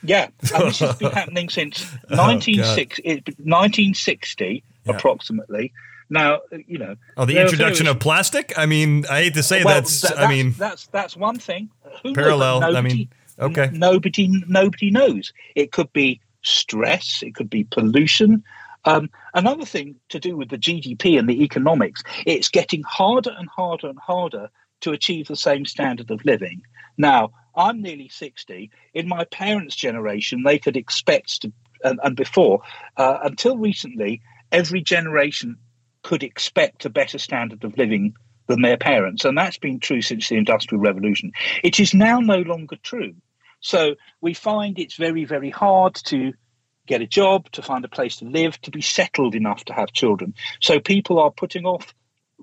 Yeah, 0.02 0.28
and 0.54 0.64
this 0.64 0.78
has 0.78 0.96
been 0.96 1.12
happening 1.12 1.50
since 1.50 1.84
1960, 2.08 3.02
oh, 3.06 3.12
1960 3.12 4.64
yeah. 4.86 4.92
approximately. 4.92 5.74
Now, 6.08 6.40
you 6.66 6.78
know. 6.78 6.96
Oh, 7.18 7.26
the 7.26 7.38
introduction 7.38 7.86
of 7.88 8.00
plastic? 8.00 8.54
I 8.56 8.64
mean, 8.64 9.04
I 9.10 9.24
hate 9.24 9.34
to 9.34 9.42
say 9.42 9.62
well, 9.62 9.74
that's, 9.74 10.00
that, 10.00 10.16
that's, 10.16 10.20
I 10.22 10.30
mean. 10.30 10.52
That's, 10.52 10.86
that's 10.86 11.14
one 11.14 11.38
thing. 11.38 11.68
Who 12.02 12.14
parallel, 12.14 12.60
nobody, 12.60 12.78
I 12.78 12.80
mean, 12.80 13.08
okay. 13.38 13.70
Nobody, 13.70 14.42
nobody 14.48 14.90
knows. 14.90 15.34
It 15.54 15.72
could 15.72 15.92
be 15.92 16.22
stress, 16.42 17.22
it 17.22 17.34
could 17.34 17.50
be 17.50 17.64
pollution, 17.64 18.42
um, 18.84 19.10
another 19.34 19.64
thing 19.64 19.96
to 20.08 20.20
do 20.20 20.37
with 20.37 20.49
the 20.49 20.58
GDP 20.58 21.18
and 21.18 21.28
the 21.28 21.42
economics, 21.44 22.02
it's 22.26 22.49
getting 22.49 22.82
harder 22.82 23.34
and 23.37 23.49
harder 23.49 23.88
and 23.88 23.99
harder 23.99 24.50
to 24.80 24.92
achieve 24.92 25.28
the 25.28 25.37
same 25.37 25.64
standard 25.66 26.10
of 26.10 26.25
living. 26.25 26.62
Now, 26.96 27.30
I'm 27.54 27.82
nearly 27.82 28.08
60. 28.08 28.70
In 28.94 29.08
my 29.08 29.25
parents' 29.25 29.76
generation, 29.76 30.42
they 30.44 30.58
could 30.58 30.76
expect 30.76 31.42
to, 31.42 31.52
and, 31.84 32.00
and 32.02 32.16
before, 32.16 32.60
uh, 32.96 33.18
until 33.22 33.58
recently, 33.58 34.22
every 34.50 34.82
generation 34.82 35.56
could 36.02 36.22
expect 36.22 36.87
a 36.87 36.90
better 36.90 37.18
standard 37.18 37.64
of 37.64 37.76
living 37.76 38.14
than 38.46 38.62
their 38.62 38.76
parents. 38.76 39.25
And 39.25 39.37
that's 39.37 39.58
been 39.58 39.80
true 39.80 40.02
since 40.02 40.28
the 40.28 40.37
Industrial 40.37 40.82
Revolution. 40.82 41.32
It 41.62 41.78
is 41.78 41.92
now 41.92 42.20
no 42.20 42.40
longer 42.40 42.76
true. 42.82 43.14
So 43.60 43.96
we 44.20 44.32
find 44.32 44.78
it's 44.78 44.96
very, 44.96 45.25
very 45.25 45.50
hard 45.50 45.94
to 46.06 46.32
get 46.87 47.02
a 47.02 47.06
job, 47.06 47.50
to 47.52 47.62
find 47.62 47.84
a 47.84 47.88
place 47.88 48.16
to 48.16 48.25
live, 48.25 48.60
to 48.62 48.70
be 48.70 48.80
settled 48.80 49.34
enough 49.34 49.64
to 49.64 49.72
have 49.72 49.92
children. 49.92 50.34
So 50.60 50.80
people 50.80 51.18
are 51.18 51.30
putting 51.30 51.64
off 51.64 51.94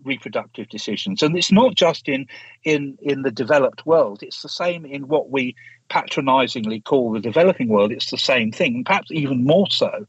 reproductive 0.04 0.70
decisions. 0.70 1.24
And 1.24 1.36
it's 1.38 1.52
not 1.52 1.76
just 1.76 2.08
in 2.08 2.28
in 2.64 2.98
in 3.02 3.22
the 3.24 3.32
developed 3.32 3.86
world. 3.86 4.24
It's 4.24 4.42
the 4.42 4.50
same 4.50 4.86
in 4.86 5.08
what 5.08 5.30
we 5.30 5.56
patronizingly 5.90 6.82
call 6.82 7.12
the 7.12 7.20
developing 7.20 7.68
world. 7.68 7.92
It's 7.92 8.12
the 8.12 8.18
same 8.18 8.52
thing. 8.52 8.76
And 8.76 8.86
perhaps 8.86 9.12
even 9.12 9.44
more 9.44 9.68
so 9.70 10.08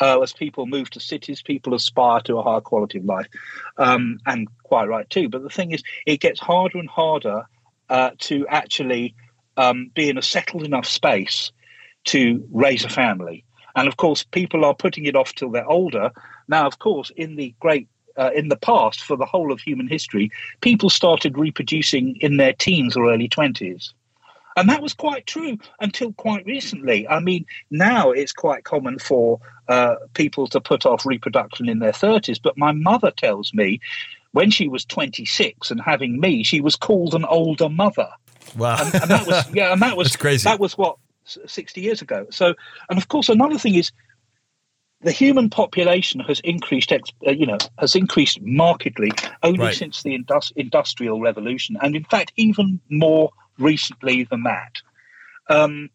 uh, 0.00 0.20
as 0.20 0.32
people 0.32 0.66
move 0.66 0.90
to 0.90 1.00
cities 1.00 1.42
people 1.42 1.74
aspire 1.74 2.20
to 2.22 2.38
a 2.38 2.42
higher 2.42 2.60
quality 2.60 2.98
of 2.98 3.04
life. 3.04 3.26
Um, 3.76 4.18
and 4.26 4.48
quite 4.62 4.88
right 4.88 5.08
too. 5.08 5.28
But 5.28 5.42
the 5.42 5.50
thing 5.50 5.72
is 5.72 5.82
it 6.06 6.20
gets 6.20 6.40
harder 6.40 6.78
and 6.78 6.88
harder 6.88 7.44
uh, 7.88 8.10
to 8.18 8.46
actually 8.48 9.14
um, 9.56 9.90
be 9.94 10.08
in 10.08 10.18
a 10.18 10.22
settled 10.22 10.64
enough 10.64 10.86
space 10.86 11.52
to 12.04 12.46
raise 12.50 12.84
a 12.84 12.88
family 12.88 13.44
and 13.76 13.88
of 13.88 13.96
course 13.96 14.22
people 14.22 14.64
are 14.64 14.74
putting 14.74 15.04
it 15.04 15.16
off 15.16 15.34
till 15.34 15.50
they're 15.50 15.70
older 15.70 16.10
now 16.48 16.66
of 16.66 16.78
course 16.78 17.10
in 17.16 17.36
the 17.36 17.54
great 17.60 17.88
uh, 18.16 18.30
in 18.34 18.48
the 18.48 18.56
past, 18.56 19.02
for 19.02 19.16
the 19.16 19.24
whole 19.24 19.50
of 19.50 19.60
human 19.60 19.88
history, 19.88 20.30
people 20.60 20.90
started 20.90 21.38
reproducing 21.38 22.16
in 22.16 22.36
their 22.36 22.52
teens 22.52 22.96
or 22.96 23.10
early 23.10 23.28
20s. 23.28 23.92
And 24.56 24.68
that 24.68 24.82
was 24.82 24.92
quite 24.92 25.26
true 25.26 25.56
until 25.78 26.12
quite 26.14 26.44
recently. 26.44 27.08
I 27.08 27.20
mean, 27.20 27.46
now 27.70 28.10
it's 28.10 28.32
quite 28.32 28.64
common 28.64 28.98
for 28.98 29.40
uh, 29.68 29.96
people 30.14 30.48
to 30.48 30.60
put 30.60 30.84
off 30.84 31.06
reproduction 31.06 31.68
in 31.68 31.78
their 31.78 31.92
30s. 31.92 32.40
But 32.42 32.58
my 32.58 32.72
mother 32.72 33.10
tells 33.10 33.54
me 33.54 33.80
when 34.32 34.50
she 34.50 34.68
was 34.68 34.84
26 34.84 35.70
and 35.70 35.80
having 35.80 36.20
me, 36.20 36.42
she 36.42 36.60
was 36.60 36.76
called 36.76 37.14
an 37.14 37.24
older 37.24 37.68
mother. 37.68 38.08
Wow. 38.56 38.76
And, 38.80 38.94
and 38.94 39.10
that 39.10 39.26
was, 39.26 39.54
yeah, 39.54 39.72
and 39.72 39.80
that 39.82 39.96
was 39.96 40.16
crazy. 40.16 40.44
That 40.44 40.60
was 40.60 40.76
what, 40.76 40.96
60 41.46 41.80
years 41.80 42.02
ago. 42.02 42.26
So, 42.30 42.54
and 42.88 42.98
of 42.98 43.08
course, 43.08 43.28
another 43.28 43.58
thing 43.58 43.74
is 43.74 43.92
the 45.02 45.12
human 45.12 45.48
population 45.48 46.20
has 46.20 46.40
increased, 46.40 46.92
uh, 46.92 47.30
you 47.30 47.46
know, 47.46 47.58
has 47.78 47.94
increased 47.96 48.40
markedly 48.42 49.10
only 49.42 49.60
right. 49.66 49.74
since 49.74 50.02
the 50.02 50.14
indus- 50.14 50.52
industrial 50.56 51.20
revolution, 51.20 51.76
and 51.80 51.96
in 51.96 52.04
fact, 52.04 52.32
even 52.36 52.80
more 52.90 53.30
recently 53.58 54.24
than 54.24 54.42
that. 54.42 54.76
Um, 55.48 55.90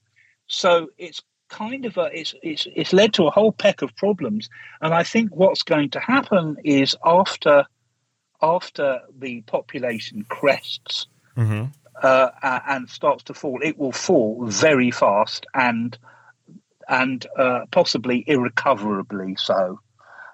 so 0.48 0.90
it's 0.98 1.22
kind 1.50 1.86
of 1.86 1.98
a 1.98 2.10
it's 2.12 2.34
it's 2.42 2.68
it's 2.76 2.94
led 2.94 3.14
to 3.14 3.28
a 3.28 3.32
whole 3.32 3.52
peck 3.52 3.82
of 3.82 3.96
problems, 3.96 4.50
and 4.82 4.94
I 4.94 5.04
think 5.04 5.36
what's 5.36 5.64
going 5.64 5.92
to 5.92 6.00
happen 6.00 6.58
is 6.64 6.96
after 7.06 7.66
after 8.42 9.02
the 9.18 9.42
population 9.42 10.26
crests 10.28 11.08
mm-hmm. 11.38 11.66
Uh, 12.02 12.30
and 12.68 12.90
starts 12.90 13.24
to 13.26 13.34
fall, 13.34 13.60
it 13.64 13.78
will 13.78 13.92
fall 13.92 14.46
very 14.46 14.92
fast 14.92 15.46
and 15.54 15.98
and 16.88 17.26
uh, 17.38 17.62
possibly 17.72 18.24
irrecoverably 18.28 19.36
so. 19.40 19.80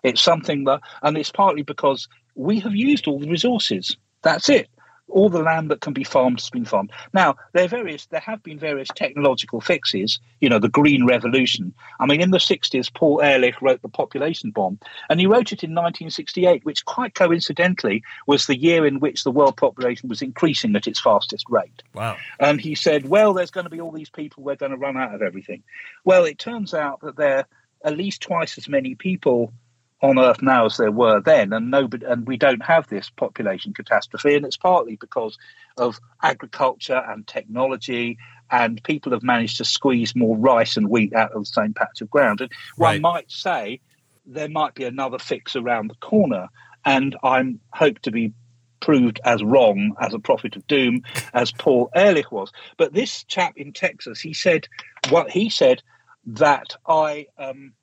It's 0.04 0.22
something 0.22 0.66
that, 0.66 0.82
and 1.02 1.18
it's 1.18 1.32
partly 1.32 1.62
because 1.62 2.10
we 2.36 2.60
have 2.60 2.76
used 2.76 3.08
all 3.08 3.20
the 3.20 3.30
resources. 3.30 3.96
That's 4.22 4.50
it 4.50 4.68
all 5.12 5.30
the 5.30 5.42
land 5.42 5.70
that 5.72 5.82
can 5.82 5.94
be 5.94 6.04
farmed 6.04 6.40
has 6.40 6.50
been 6.50 6.66
farmed. 6.66 6.92
Now, 7.14 7.36
there 7.54 7.66
are 7.66 7.68
various 7.68 8.06
there 8.08 8.20
have 8.20 8.42
been 8.44 8.60
various 8.60 8.90
technological 8.96 9.62
fixes, 9.62 10.20
you 10.40 10.50
know, 10.50 10.60
the 10.60 10.70
green 10.70 11.06
revolution. 11.06 11.74
I 12.00 12.06
mean, 12.06 12.22
in 12.22 12.32
the 12.32 12.38
60s, 12.38 12.94
Paul 12.94 13.22
Ehrlich 13.22 13.62
wrote 13.62 13.82
The 13.82 13.90
Population 13.90 14.52
Bomb, 14.52 14.80
and 15.10 15.20
he 15.20 15.28
wrote 15.28 15.52
it 15.52 15.64
in 15.64 15.72
1968, 15.72 16.66
which 16.66 16.86
quite 16.86 17.16
coincidentally 17.16 18.04
was 18.28 18.48
the 18.48 18.58
year 18.58 18.86
in 18.86 19.00
which 19.00 19.24
the 19.24 19.32
world 19.32 19.58
population 19.58 20.10
was 20.10 20.22
increasing 20.22 20.76
at 20.76 20.88
its 20.88 21.00
fastest 21.00 21.46
rate. 21.50 21.84
Wow. 21.94 22.18
And 22.40 22.60
he 22.60 22.76
said, 22.76 23.08
well, 23.08 23.34
there's 23.34 23.52
going 23.52 23.66
to 23.66 23.70
be 23.70 23.82
all 23.82 23.92
these 23.92 24.10
people, 24.10 24.44
we're 24.44 24.56
going 24.56 24.72
to 24.72 24.78
run 24.78 24.98
out 24.98 25.14
of 25.14 25.22
everything. 25.22 25.64
Well, 26.04 26.26
it 26.26 26.40
turns 26.40 26.74
out 26.74 27.02
that 27.02 27.18
there 27.18 27.40
are 27.40 27.48
at 27.84 27.98
least 27.98 28.22
twice 28.22 28.58
as 28.58 28.70
many 28.70 28.96
people 28.96 29.54
on 30.02 30.18
Earth 30.18 30.42
now 30.42 30.66
as 30.66 30.78
there 30.78 30.92
were 30.92 31.22
then, 31.22 31.54
and 31.54 31.70
nobody, 31.70 32.06
and 32.06 32.26
we 32.28 32.36
don't 32.36 32.64
have 32.64 32.88
this 32.88 33.10
population 33.10 33.74
catastrophe, 33.74 34.36
and 34.36 34.46
it's 34.46 34.58
partly 34.58 34.96
because 34.96 35.38
of 35.78 36.00
agriculture 36.24 37.04
and 37.08 37.28
technology, 37.28 38.18
and 38.50 38.84
people 38.84 39.12
have 39.12 39.24
managed 39.24 39.58
to 39.58 39.66
squeeze 39.66 40.16
more 40.16 40.36
rice 40.38 40.76
and 40.76 40.90
wheat 40.90 41.14
out 41.14 41.32
of 41.34 41.44
the 41.44 41.46
same 41.46 41.74
patch 41.74 42.02
of 42.02 42.10
ground. 42.10 42.42
And 42.42 42.52
right. 42.78 43.02
one 43.02 43.14
might 43.14 43.32
say 43.32 43.80
there 44.26 44.50
might 44.50 44.74
be 44.74 44.86
another 44.86 45.20
fix 45.20 45.56
around 45.56 45.90
the 45.90 45.96
corner, 45.96 46.50
and 46.84 47.16
I'm 47.24 47.60
hope 47.72 48.00
to 48.00 48.12
be 48.12 48.34
proved 48.80 49.20
as 49.24 49.44
wrong 49.44 49.96
as 50.02 50.16
a 50.16 50.20
prophet 50.20 50.56
of 50.56 50.66
doom 50.66 51.04
as 51.34 51.52
Paul 51.52 51.92
Ehrlich 51.94 52.32
was. 52.32 52.52
But 52.78 52.94
this 52.94 53.24
chap 53.26 53.56
in 53.56 53.72
Texas, 53.72 54.20
he 54.20 54.34
said 54.34 54.68
what 55.10 55.30
he 55.30 55.50
said 55.50 55.84
that 56.26 56.76
I. 56.88 57.28
Um, 57.38 57.74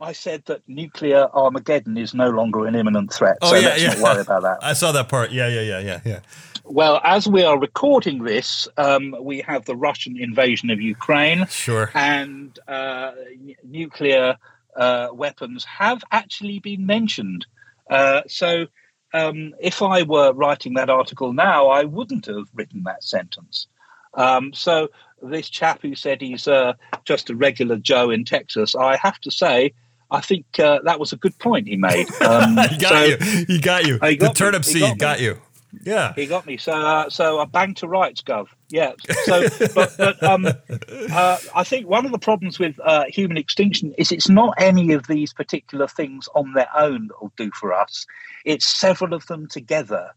I 0.00 0.12
said 0.12 0.44
that 0.46 0.62
nuclear 0.68 1.28
Armageddon 1.34 1.96
is 1.96 2.14
no 2.14 2.30
longer 2.30 2.66
an 2.66 2.74
imminent 2.74 3.12
threat. 3.12 3.38
Oh, 3.42 3.50
so 3.50 3.56
yeah, 3.56 3.68
let's 3.68 3.82
yeah. 3.82 3.88
not 3.94 3.98
worry 3.98 4.20
about 4.20 4.42
that. 4.42 4.58
I 4.62 4.72
saw 4.72 4.92
that 4.92 5.08
part. 5.08 5.32
Yeah, 5.32 5.48
yeah, 5.48 5.60
yeah, 5.60 5.80
yeah, 5.80 6.00
yeah. 6.04 6.20
Well, 6.64 7.00
as 7.02 7.26
we 7.26 7.42
are 7.42 7.58
recording 7.58 8.22
this, 8.22 8.68
um, 8.76 9.16
we 9.20 9.40
have 9.40 9.64
the 9.64 9.74
Russian 9.74 10.16
invasion 10.16 10.70
of 10.70 10.80
Ukraine. 10.80 11.46
Sure. 11.46 11.90
And 11.94 12.56
uh, 12.68 13.12
n- 13.32 13.56
nuclear 13.64 14.36
uh, 14.76 15.08
weapons 15.12 15.64
have 15.64 16.04
actually 16.12 16.60
been 16.60 16.86
mentioned. 16.86 17.46
Uh, 17.90 18.22
so 18.28 18.66
um, 19.14 19.54
if 19.60 19.82
I 19.82 20.02
were 20.02 20.32
writing 20.32 20.74
that 20.74 20.90
article 20.90 21.32
now, 21.32 21.68
I 21.68 21.84
wouldn't 21.84 22.26
have 22.26 22.48
written 22.54 22.84
that 22.84 23.02
sentence. 23.02 23.66
Um, 24.14 24.52
so 24.52 24.88
this 25.22 25.48
chap 25.48 25.80
who 25.82 25.94
said 25.94 26.20
he's 26.20 26.46
uh, 26.46 26.74
just 27.04 27.30
a 27.30 27.34
regular 27.34 27.76
Joe 27.76 28.10
in 28.10 28.24
Texas, 28.24 28.76
I 28.76 28.96
have 28.98 29.18
to 29.20 29.30
say, 29.30 29.72
I 30.10 30.20
think 30.20 30.46
uh, 30.58 30.80
that 30.84 30.98
was 30.98 31.12
a 31.12 31.16
good 31.16 31.38
point 31.38 31.68
he 31.68 31.76
made. 31.76 32.06
Um, 32.20 32.56
he 32.68 32.76
got 32.76 32.90
so, 32.90 33.04
you. 33.04 33.44
He 33.46 33.60
got 33.60 33.86
you. 33.86 33.98
He 34.02 34.16
got 34.16 34.34
the 34.34 34.38
turnip 34.38 34.66
me. 34.66 34.72
seed 34.72 34.80
got, 34.80 34.98
got, 34.98 35.20
you. 35.20 35.40
Yeah, 35.82 36.12
he 36.14 36.26
got 36.26 36.46
me. 36.46 36.56
So, 36.56 36.72
uh, 36.72 37.10
so 37.10 37.38
I 37.38 37.44
bang 37.44 37.74
to 37.74 37.88
rights, 37.88 38.22
Gov. 38.22 38.48
Yeah. 38.70 38.92
So, 39.24 39.48
but, 39.74 39.94
but 39.96 40.22
um, 40.22 40.46
uh, 40.46 41.38
I 41.54 41.64
think 41.64 41.86
one 41.86 42.06
of 42.06 42.12
the 42.12 42.18
problems 42.18 42.58
with 42.58 42.78
uh, 42.82 43.04
human 43.08 43.36
extinction 43.36 43.94
is 43.98 44.10
it's 44.10 44.28
not 44.28 44.54
any 44.58 44.92
of 44.92 45.06
these 45.06 45.32
particular 45.32 45.86
things 45.86 46.28
on 46.34 46.52
their 46.54 46.68
own 46.76 47.08
that 47.08 47.20
will 47.20 47.32
do 47.36 47.50
for 47.54 47.72
us. 47.72 48.06
It's 48.44 48.66
several 48.66 49.14
of 49.14 49.26
them 49.26 49.46
together. 49.46 50.12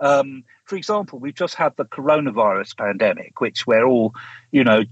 Um, 0.00 0.44
for 0.64 0.76
example, 0.76 1.18
we've 1.18 1.34
just 1.34 1.54
had 1.54 1.76
the 1.76 1.84
coronavirus 1.84 2.76
pandemic, 2.76 3.40
which 3.40 3.66
we're 3.66 3.84
all, 3.84 4.14
you 4.50 4.64
know, 4.64 4.84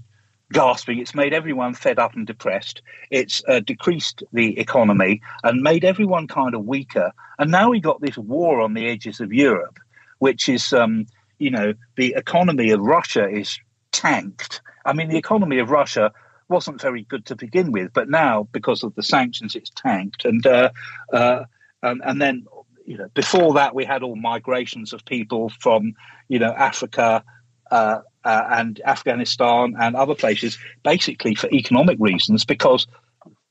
gasping. 0.53 0.99
It's 0.99 1.13
made 1.13 1.33
everyone 1.33 1.73
fed 1.73 1.99
up 1.99 2.15
and 2.15 2.25
depressed. 2.25 2.81
It's 3.11 3.43
uh, 3.47 3.59
decreased 3.59 4.23
the 4.31 4.57
economy 4.57 5.21
and 5.43 5.61
made 5.61 5.83
everyone 5.83 6.27
kind 6.27 6.55
of 6.55 6.65
weaker. 6.65 7.11
And 7.39 7.51
now 7.51 7.69
we 7.69 7.81
got 7.81 7.99
this 7.99 8.17
war 8.17 8.61
on 8.61 8.73
the 8.73 8.87
edges 8.87 9.19
of 9.19 9.33
Europe, 9.33 9.79
which 10.19 10.47
is, 10.47 10.71
um, 10.71 11.07
you 11.39 11.51
know, 11.51 11.73
the 11.97 12.13
economy 12.15 12.69
of 12.69 12.79
Russia 12.79 13.27
is 13.27 13.59
tanked. 13.91 14.61
I 14.85 14.93
mean, 14.93 15.09
the 15.09 15.17
economy 15.17 15.59
of 15.59 15.69
Russia 15.69 16.13
wasn't 16.47 16.81
very 16.81 17.03
good 17.03 17.25
to 17.25 17.35
begin 17.35 17.71
with, 17.71 17.91
but 17.93 18.09
now 18.09 18.47
because 18.51 18.83
of 18.83 18.95
the 18.95 19.03
sanctions, 19.03 19.55
it's 19.55 19.71
tanked. 19.75 20.23
And 20.23 20.45
uh, 20.45 20.69
uh, 21.11 21.45
and, 21.81 22.01
and 22.05 22.21
then 22.21 22.45
you 22.85 22.97
know 22.97 23.07
before 23.13 23.53
that 23.53 23.73
we 23.73 23.85
had 23.85 24.03
all 24.03 24.15
migrations 24.15 24.93
of 24.93 25.05
people 25.05 25.49
from 25.59 25.93
you 26.27 26.39
know 26.39 26.51
Africa 26.51 27.23
uh, 27.71 27.99
uh, 28.25 28.43
and 28.49 28.81
Afghanistan 28.85 29.75
and 29.79 29.95
other 29.95 30.15
places, 30.15 30.57
basically 30.83 31.35
for 31.35 31.49
economic 31.51 31.97
reasons, 31.99 32.45
because 32.45 32.87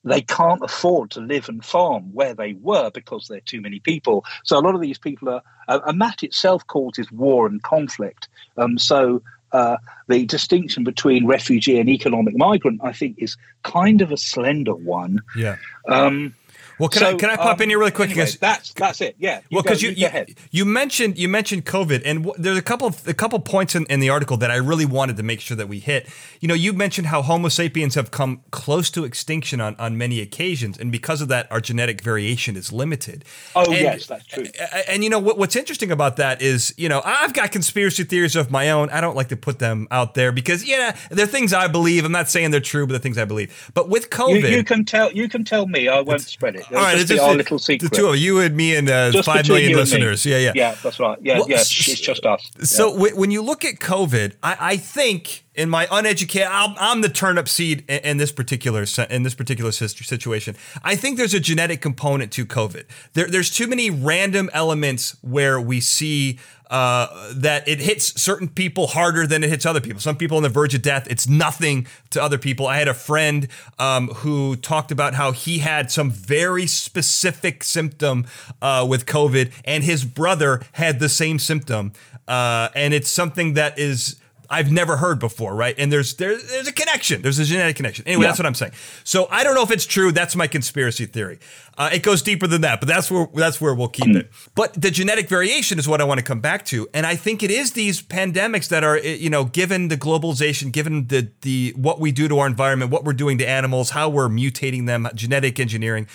they 0.04 0.20
can't 0.20 0.62
afford 0.62 1.10
to 1.12 1.20
live 1.20 1.48
and 1.48 1.64
farm 1.64 2.12
where 2.12 2.34
they 2.34 2.54
were 2.54 2.90
because 2.90 3.28
there 3.28 3.38
are 3.38 3.42
too 3.42 3.60
many 3.60 3.78
people. 3.78 4.24
So 4.44 4.58
a 4.58 4.60
lot 4.60 4.74
of 4.74 4.80
these 4.80 4.98
people 4.98 5.28
are, 5.28 5.42
uh, 5.68 5.80
and 5.86 6.00
that 6.00 6.22
itself 6.22 6.66
causes 6.66 7.10
war 7.12 7.46
and 7.46 7.62
conflict. 7.62 8.28
Um, 8.56 8.78
so 8.78 9.22
uh, 9.52 9.76
the 10.08 10.24
distinction 10.24 10.82
between 10.82 11.26
refugee 11.26 11.78
and 11.78 11.88
economic 11.88 12.36
migrant, 12.36 12.80
I 12.82 12.92
think, 12.92 13.16
is 13.18 13.36
kind 13.62 14.00
of 14.00 14.10
a 14.10 14.16
slender 14.16 14.74
one. 14.74 15.20
Yeah. 15.36 15.56
Um, 15.88 16.34
well, 16.82 16.88
can 16.88 17.02
so, 17.02 17.10
I 17.10 17.14
can 17.14 17.30
I 17.30 17.36
pop 17.36 17.58
um, 17.58 17.62
in 17.62 17.68
here 17.68 17.78
really 17.78 17.92
quick? 17.92 18.10
Anyway, 18.10 18.26
that's 18.40 18.72
that's 18.72 19.00
it. 19.00 19.14
Yeah. 19.16 19.42
Well, 19.52 19.62
because 19.62 19.82
you 19.82 19.90
you, 19.90 20.08
you, 20.08 20.34
you, 20.50 20.64
mentioned 20.64 21.16
you 21.16 21.28
mentioned 21.28 21.64
COVID, 21.64 22.02
and 22.04 22.24
w- 22.24 22.34
there's 22.42 22.58
a 22.58 22.62
couple 22.62 22.88
of, 22.88 23.06
a 23.06 23.14
couple 23.14 23.38
points 23.38 23.76
in, 23.76 23.86
in 23.86 24.00
the 24.00 24.10
article 24.10 24.36
that 24.38 24.50
I 24.50 24.56
really 24.56 24.84
wanted 24.84 25.16
to 25.18 25.22
make 25.22 25.38
sure 25.40 25.56
that 25.56 25.68
we 25.68 25.78
hit. 25.78 26.08
You 26.40 26.48
know, 26.48 26.54
you 26.54 26.72
mentioned 26.72 27.06
how 27.06 27.22
Homo 27.22 27.50
sapiens 27.50 27.94
have 27.94 28.10
come 28.10 28.42
close 28.50 28.90
to 28.90 29.04
extinction 29.04 29.60
on 29.60 29.76
on 29.76 29.96
many 29.96 30.18
occasions, 30.18 30.76
and 30.76 30.90
because 30.90 31.20
of 31.20 31.28
that, 31.28 31.46
our 31.52 31.60
genetic 31.60 32.00
variation 32.00 32.56
is 32.56 32.72
limited. 32.72 33.24
Oh 33.54 33.62
and, 33.66 33.74
yes, 33.74 34.06
that's 34.08 34.26
true. 34.26 34.42
And, 34.42 34.84
and 34.88 35.04
you 35.04 35.10
know 35.10 35.20
what, 35.20 35.38
what's 35.38 35.54
interesting 35.54 35.92
about 35.92 36.16
that 36.16 36.42
is, 36.42 36.74
you 36.76 36.88
know, 36.88 37.00
I've 37.04 37.32
got 37.32 37.52
conspiracy 37.52 38.02
theories 38.02 38.34
of 38.34 38.50
my 38.50 38.70
own. 38.70 38.90
I 38.90 39.00
don't 39.00 39.14
like 39.14 39.28
to 39.28 39.36
put 39.36 39.60
them 39.60 39.86
out 39.92 40.14
there 40.14 40.32
because 40.32 40.64
yeah, 40.64 40.96
they're 41.12 41.28
things 41.28 41.52
I 41.52 41.68
believe. 41.68 42.04
I'm 42.04 42.10
not 42.10 42.28
saying 42.28 42.50
they're 42.50 42.58
true, 42.58 42.88
but 42.88 42.94
they're 42.94 42.98
things 42.98 43.18
I 43.18 43.24
believe. 43.24 43.70
But 43.72 43.88
with 43.88 44.10
COVID, 44.10 44.42
you, 44.42 44.56
you 44.56 44.64
can 44.64 44.84
tell 44.84 45.12
you 45.12 45.28
can 45.28 45.44
tell 45.44 45.68
me. 45.68 45.86
I 45.86 46.00
won't 46.00 46.22
spread 46.22 46.56
it. 46.56 46.71
All 46.72 46.82
right, 46.82 46.98
it's 46.98 47.08
just 47.08 47.22
our 47.22 47.34
little 47.34 47.58
secret. 47.58 47.90
The 47.90 47.96
two 47.96 48.06
of 48.08 48.16
you 48.16 48.40
and 48.40 48.56
me 48.56 48.76
and 48.76 48.88
uh, 48.88 49.22
five 49.22 49.46
million 49.46 49.76
listeners. 49.76 50.24
Yeah, 50.24 50.38
yeah. 50.38 50.52
Yeah, 50.54 50.76
that's 50.82 50.98
right. 50.98 51.18
Yeah, 51.20 51.38
well, 51.38 51.48
yeah. 51.48 51.60
It's 51.60 52.00
just 52.00 52.24
us. 52.24 52.50
So 52.62 53.06
yeah. 53.06 53.14
when 53.14 53.30
you 53.30 53.42
look 53.42 53.64
at 53.64 53.76
COVID, 53.76 54.34
I, 54.42 54.56
I 54.58 54.76
think 54.76 55.44
in 55.54 55.68
my 55.68 55.86
uneducated, 55.90 56.48
I'm, 56.50 56.74
I'm 56.78 57.00
the 57.02 57.08
turnip 57.08 57.48
seed 57.48 57.84
in, 57.88 57.98
in, 57.98 58.16
this 58.16 58.32
particular 58.32 58.84
in 59.10 59.22
this 59.22 59.34
particular 59.34 59.70
situation. 59.72 60.56
I 60.82 60.96
think 60.96 61.18
there's 61.18 61.34
a 61.34 61.40
genetic 61.40 61.82
component 61.82 62.32
to 62.32 62.46
COVID. 62.46 62.84
There, 63.12 63.26
there's 63.26 63.50
too 63.50 63.66
many 63.66 63.90
random 63.90 64.48
elements 64.52 65.16
where 65.20 65.60
we 65.60 65.80
see 65.80 66.38
uh, 66.72 67.34
that 67.34 67.68
it 67.68 67.80
hits 67.80 68.18
certain 68.20 68.48
people 68.48 68.86
harder 68.86 69.26
than 69.26 69.44
it 69.44 69.50
hits 69.50 69.66
other 69.66 69.80
people. 69.80 70.00
Some 70.00 70.16
people 70.16 70.38
on 70.38 70.42
the 70.42 70.48
verge 70.48 70.74
of 70.74 70.80
death, 70.80 71.06
it's 71.10 71.28
nothing 71.28 71.86
to 72.10 72.22
other 72.22 72.38
people. 72.38 72.66
I 72.66 72.78
had 72.78 72.88
a 72.88 72.94
friend 72.94 73.46
um, 73.78 74.08
who 74.08 74.56
talked 74.56 74.90
about 74.90 75.12
how 75.12 75.32
he 75.32 75.58
had 75.58 75.90
some 75.90 76.10
very 76.10 76.66
specific 76.66 77.62
symptom 77.62 78.26
uh, 78.62 78.86
with 78.88 79.04
COVID, 79.04 79.52
and 79.66 79.84
his 79.84 80.06
brother 80.06 80.62
had 80.72 80.98
the 80.98 81.10
same 81.10 81.38
symptom. 81.38 81.92
Uh, 82.26 82.70
and 82.74 82.94
it's 82.94 83.10
something 83.10 83.52
that 83.52 83.78
is 83.78 84.21
I've 84.52 84.70
never 84.70 84.98
heard 84.98 85.18
before, 85.18 85.54
right? 85.54 85.74
And 85.78 85.90
there's 85.90 86.14
there's 86.14 86.46
there's 86.50 86.68
a 86.68 86.72
connection. 86.72 87.22
There's 87.22 87.38
a 87.38 87.44
genetic 87.44 87.74
connection. 87.76 88.06
Anyway, 88.06 88.24
yeah. 88.24 88.28
that's 88.28 88.38
what 88.38 88.44
I'm 88.44 88.54
saying. 88.54 88.72
So 89.02 89.26
I 89.30 89.44
don't 89.44 89.54
know 89.54 89.62
if 89.62 89.70
it's 89.70 89.86
true. 89.86 90.12
That's 90.12 90.36
my 90.36 90.46
conspiracy 90.46 91.06
theory. 91.06 91.38
Uh, 91.78 91.88
it 91.90 92.02
goes 92.02 92.20
deeper 92.20 92.46
than 92.46 92.60
that, 92.60 92.78
but 92.78 92.86
that's 92.86 93.10
where 93.10 93.26
that's 93.34 93.62
where 93.62 93.74
we'll 93.74 93.88
keep 93.88 94.14
it. 94.14 94.30
But 94.54 94.74
the 94.74 94.90
genetic 94.90 95.26
variation 95.28 95.78
is 95.78 95.88
what 95.88 96.02
I 96.02 96.04
want 96.04 96.18
to 96.18 96.24
come 96.24 96.40
back 96.40 96.66
to, 96.66 96.86
and 96.92 97.06
I 97.06 97.16
think 97.16 97.42
it 97.42 97.50
is 97.50 97.72
these 97.72 98.02
pandemics 98.02 98.68
that 98.68 98.84
are, 98.84 98.98
you 98.98 99.30
know, 99.30 99.46
given 99.46 99.88
the 99.88 99.96
globalization, 99.96 100.70
given 100.70 101.06
the 101.06 101.32
the 101.40 101.72
what 101.74 101.98
we 101.98 102.12
do 102.12 102.28
to 102.28 102.38
our 102.38 102.46
environment, 102.46 102.90
what 102.90 103.04
we're 103.04 103.14
doing 103.14 103.38
to 103.38 103.48
animals, 103.48 103.90
how 103.90 104.10
we're 104.10 104.28
mutating 104.28 104.86
them, 104.86 105.08
genetic 105.14 105.58
engineering. 105.58 106.06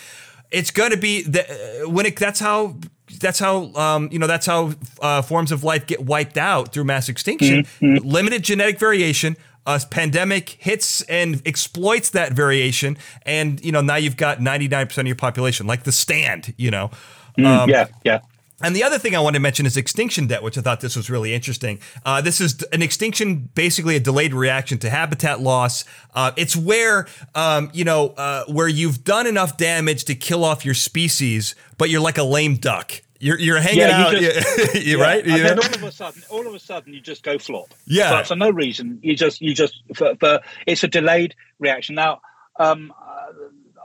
It's 0.49 0.71
going 0.71 0.91
to 0.91 0.97
be 0.97 1.23
the, 1.23 1.85
when 1.89 2.05
it. 2.05 2.15
That's 2.15 2.39
how 2.39 2.77
that's 3.19 3.39
how 3.39 3.73
um, 3.73 4.09
you 4.11 4.19
know 4.19 4.27
that's 4.27 4.45
how 4.45 4.73
uh, 5.01 5.21
forms 5.21 5.51
of 5.51 5.63
life 5.63 5.87
get 5.87 6.03
wiped 6.03 6.37
out 6.37 6.73
through 6.73 6.83
mass 6.83 7.09
extinction. 7.09 7.63
Mm-hmm. 7.81 8.07
Limited 8.07 8.43
genetic 8.43 8.79
variation. 8.79 9.37
A 9.65 9.81
pandemic 9.89 10.51
hits 10.51 11.01
and 11.03 11.41
exploits 11.45 12.11
that 12.11 12.31
variation, 12.31 12.97
and 13.23 13.63
you 13.65 13.73
know 13.73 13.81
now 13.81 13.97
you've 13.97 14.15
got 14.15 14.41
ninety 14.41 14.69
nine 14.69 14.87
percent 14.87 15.05
of 15.05 15.07
your 15.07 15.17
population, 15.17 15.67
like 15.67 15.83
the 15.83 15.91
stand. 15.91 16.53
You 16.55 16.71
know, 16.71 16.91
mm, 17.37 17.45
um, 17.45 17.69
yeah, 17.69 17.87
yeah. 18.05 18.19
And 18.61 18.75
the 18.75 18.83
other 18.83 18.97
thing 18.97 19.15
I 19.15 19.19
want 19.19 19.35
to 19.35 19.39
mention 19.39 19.67
is 19.67 19.77
extinction 19.77 20.25
debt, 20.27 20.41
which 20.41 20.57
I 20.57 20.61
thought 20.61 20.81
this 20.81 20.95
was 20.95 21.11
really 21.11 21.33
interesting. 21.33 21.79
Uh, 22.03 22.21
this 22.21 22.41
is 22.41 22.63
an 22.73 22.81
extinction, 22.81 23.49
basically 23.53 23.95
a 23.95 23.99
delayed 23.99 24.33
reaction 24.33 24.79
to 24.79 24.89
habitat 24.89 25.41
loss. 25.41 25.85
Uh, 26.15 26.31
it's 26.35 26.55
where 26.55 27.07
um, 27.35 27.69
you 27.73 27.83
know 27.83 28.09
uh, 28.17 28.45
where 28.45 28.67
you've 28.67 29.03
done 29.03 29.27
enough 29.27 29.57
damage 29.57 30.05
to 30.05 30.15
kill 30.15 30.43
off 30.43 30.65
your 30.65 30.73
species, 30.73 31.53
but 31.77 31.91
you're 31.91 32.01
like 32.01 32.17
a 32.17 32.23
lame 32.23 32.55
duck. 32.55 32.93
You're, 33.19 33.39
you're 33.39 33.59
hanging 33.59 33.79
yeah, 33.79 34.05
out, 34.05 34.15
just, 34.15 34.75
yeah, 34.85 34.95
right? 34.97 35.25
And 35.25 35.43
then 35.43 35.57
all 35.57 35.65
of 35.65 35.83
a 35.83 35.91
sudden, 35.91 36.21
all 36.29 36.45
of 36.45 36.53
a 36.53 36.59
sudden, 36.59 36.93
you 36.93 37.01
just 37.01 37.23
go 37.23 37.39
flop. 37.39 37.73
Yeah, 37.85 38.21
for, 38.21 38.29
for 38.29 38.35
no 38.35 38.51
reason. 38.51 38.99
You 39.01 39.15
just, 39.15 39.41
you 39.41 39.55
just, 39.55 39.81
for, 39.95 40.15
for 40.19 40.39
it's 40.67 40.83
a 40.83 40.87
delayed 40.87 41.35
reaction. 41.57 41.95
Now, 41.95 42.21
um, 42.59 42.93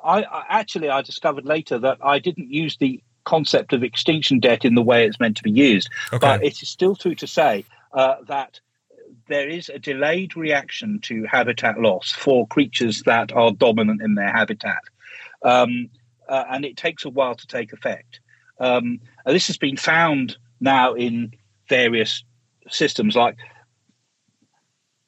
I, 0.05 0.23
I 0.23 0.45
actually 0.49 0.91
I 0.91 1.03
discovered 1.03 1.47
later 1.47 1.79
that 1.79 1.99
I 2.03 2.19
didn't 2.19 2.51
use 2.51 2.77
the 2.77 3.03
concept 3.25 3.73
of 3.73 3.83
extinction 3.83 4.41
debt 4.41 4.65
in 4.65 4.75
the 4.75 4.83
way 4.83 5.07
it's 5.07 5.21
meant 5.21 5.37
to 5.37 5.43
be 5.43 5.51
used. 5.51 5.89
Okay. 6.13 6.19
But 6.19 6.45
it 6.45 6.63
is 6.63 6.69
still 6.69 6.97
true 6.97 7.15
to 7.17 7.27
say 7.27 7.65
uh, 7.93 8.17
that 8.27 8.61
there 9.29 9.49
is 9.49 9.69
a 9.69 9.79
delayed 9.79 10.37
reaction 10.37 10.99
to 11.01 11.25
habitat 11.25 11.81
loss 11.81 12.11
for 12.11 12.47
creatures 12.49 13.03
that 13.07 13.33
are 13.33 13.53
dominant 13.53 14.03
in 14.03 14.15
their 14.15 14.33
habitat. 14.33 14.83
Um, 15.43 15.89
uh, 16.29 16.45
and 16.51 16.65
it 16.65 16.77
takes 16.77 17.05
a 17.05 17.11
while 17.11 17.35
to 17.35 17.47
take 17.47 17.73
effect. 17.73 18.21
Um, 18.59 19.01
this 19.27 19.47
has 19.49 19.59
been 19.59 19.77
found 19.77 20.37
now 20.61 20.95
in 20.95 21.33
various 21.69 22.25
systems, 22.71 23.17
like 23.17 23.37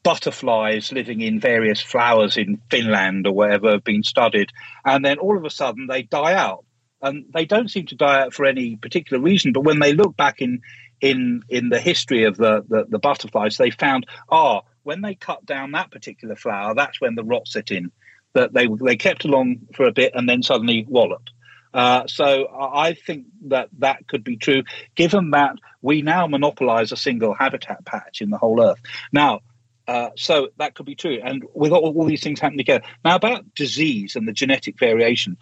butterflies 0.03 0.93
living 0.93 1.21
in 1.21 1.41
various 1.41 1.81
flowers 1.81 2.37
in 2.37 2.61
Finland 2.71 3.27
or 3.27 3.33
wherever 3.33 3.71
have 3.73 3.85
been 3.85 4.03
studied, 4.03 4.51
and 4.85 5.05
then 5.05 5.19
all 5.19 5.37
of 5.37 5.45
a 5.45 5.51
sudden 5.51 5.87
they 5.87 6.03
die 6.03 6.35
out 6.35 6.64
and 7.05 7.27
they 7.33 7.45
don't 7.45 7.71
seem 7.71 7.87
to 7.87 7.95
die 7.95 8.23
out 8.23 8.35
for 8.35 8.47
any 8.47 8.77
particular 8.77 9.23
reason. 9.23 9.53
But 9.53 9.65
when 9.65 9.79
they 9.79 9.93
look 9.93 10.17
back 10.17 10.41
in 10.41 10.63
in 11.01 11.43
in 11.49 11.69
the 11.69 11.81
history 11.81 12.25
of 12.25 12.37
the 12.37 12.65
the, 12.69 12.87
the 12.89 12.99
butterflies, 12.99 13.57
they 13.57 13.71
found 13.71 14.07
ah, 14.31 14.63
when 14.83 15.03
they 15.03 15.15
cut 15.15 15.45
down 15.45 15.73
that 15.73 15.91
particular 15.91 16.35
flower, 16.35 16.75
that's 16.75 17.01
when 17.01 17.15
the 17.15 17.25
rot 17.25 17.47
set 17.47 17.71
in. 17.71 17.93
That 18.33 18.53
they 18.53 18.67
they 18.67 18.97
kept 18.97 19.25
along 19.25 19.69
for 19.75 19.87
a 19.87 19.93
bit 19.93 20.13
and 20.15 20.29
then 20.29 20.43
suddenly 20.43 20.85
walloped. 20.89 21.31
Uh, 21.73 22.07
so 22.07 22.49
I 22.57 22.95
think 22.95 23.27
that 23.49 23.69
that 23.79 24.07
could 24.07 24.23
be 24.23 24.37
true, 24.37 24.63
given 24.95 25.31
that 25.31 25.57
we 25.83 26.03
now 26.03 26.27
monopolize 26.29 26.93
a 26.93 26.97
single 26.97 27.35
habitat 27.35 27.85
patch 27.85 28.21
in 28.21 28.31
the 28.31 28.39
whole 28.39 28.63
Earth. 28.63 28.81
Now, 29.13 29.41
uh, 29.87 30.11
so 30.17 30.49
that 30.57 30.75
could 30.75 30.87
be 30.87 30.95
true. 30.95 31.19
And 31.23 31.45
with 31.53 31.73
all, 31.73 31.97
all, 31.97 32.05
these 32.05 32.23
things 32.23 32.41
happening 32.41 32.59
together. 32.59 32.85
Now, 33.05 33.17
about 33.17 33.55
disease 33.55 34.17
and 34.17 34.27
the 34.27 34.33
genetic 34.33 34.79
variation, 34.79 35.37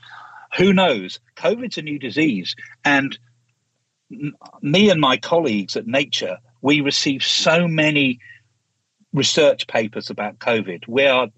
who 0.57 0.73
knows? 0.73 1.21
COVID's 1.37 1.79
a 1.79 1.83
new 1.83 1.99
disease. 1.99 2.55
And 2.85 3.19
me 4.61 4.91
and 4.91 5.01
my 5.01 5.17
colleagues 5.17 5.77
at 5.77 5.87
Nature, 5.87 6.39
we 6.61 6.81
receive 6.81 7.23
so 7.23 7.67
many 7.67 8.21
research 9.13 9.67
papers 9.67 10.11
about 10.11 10.39
COVID. 10.39 10.87
We 10.89 11.07
are 11.07 11.29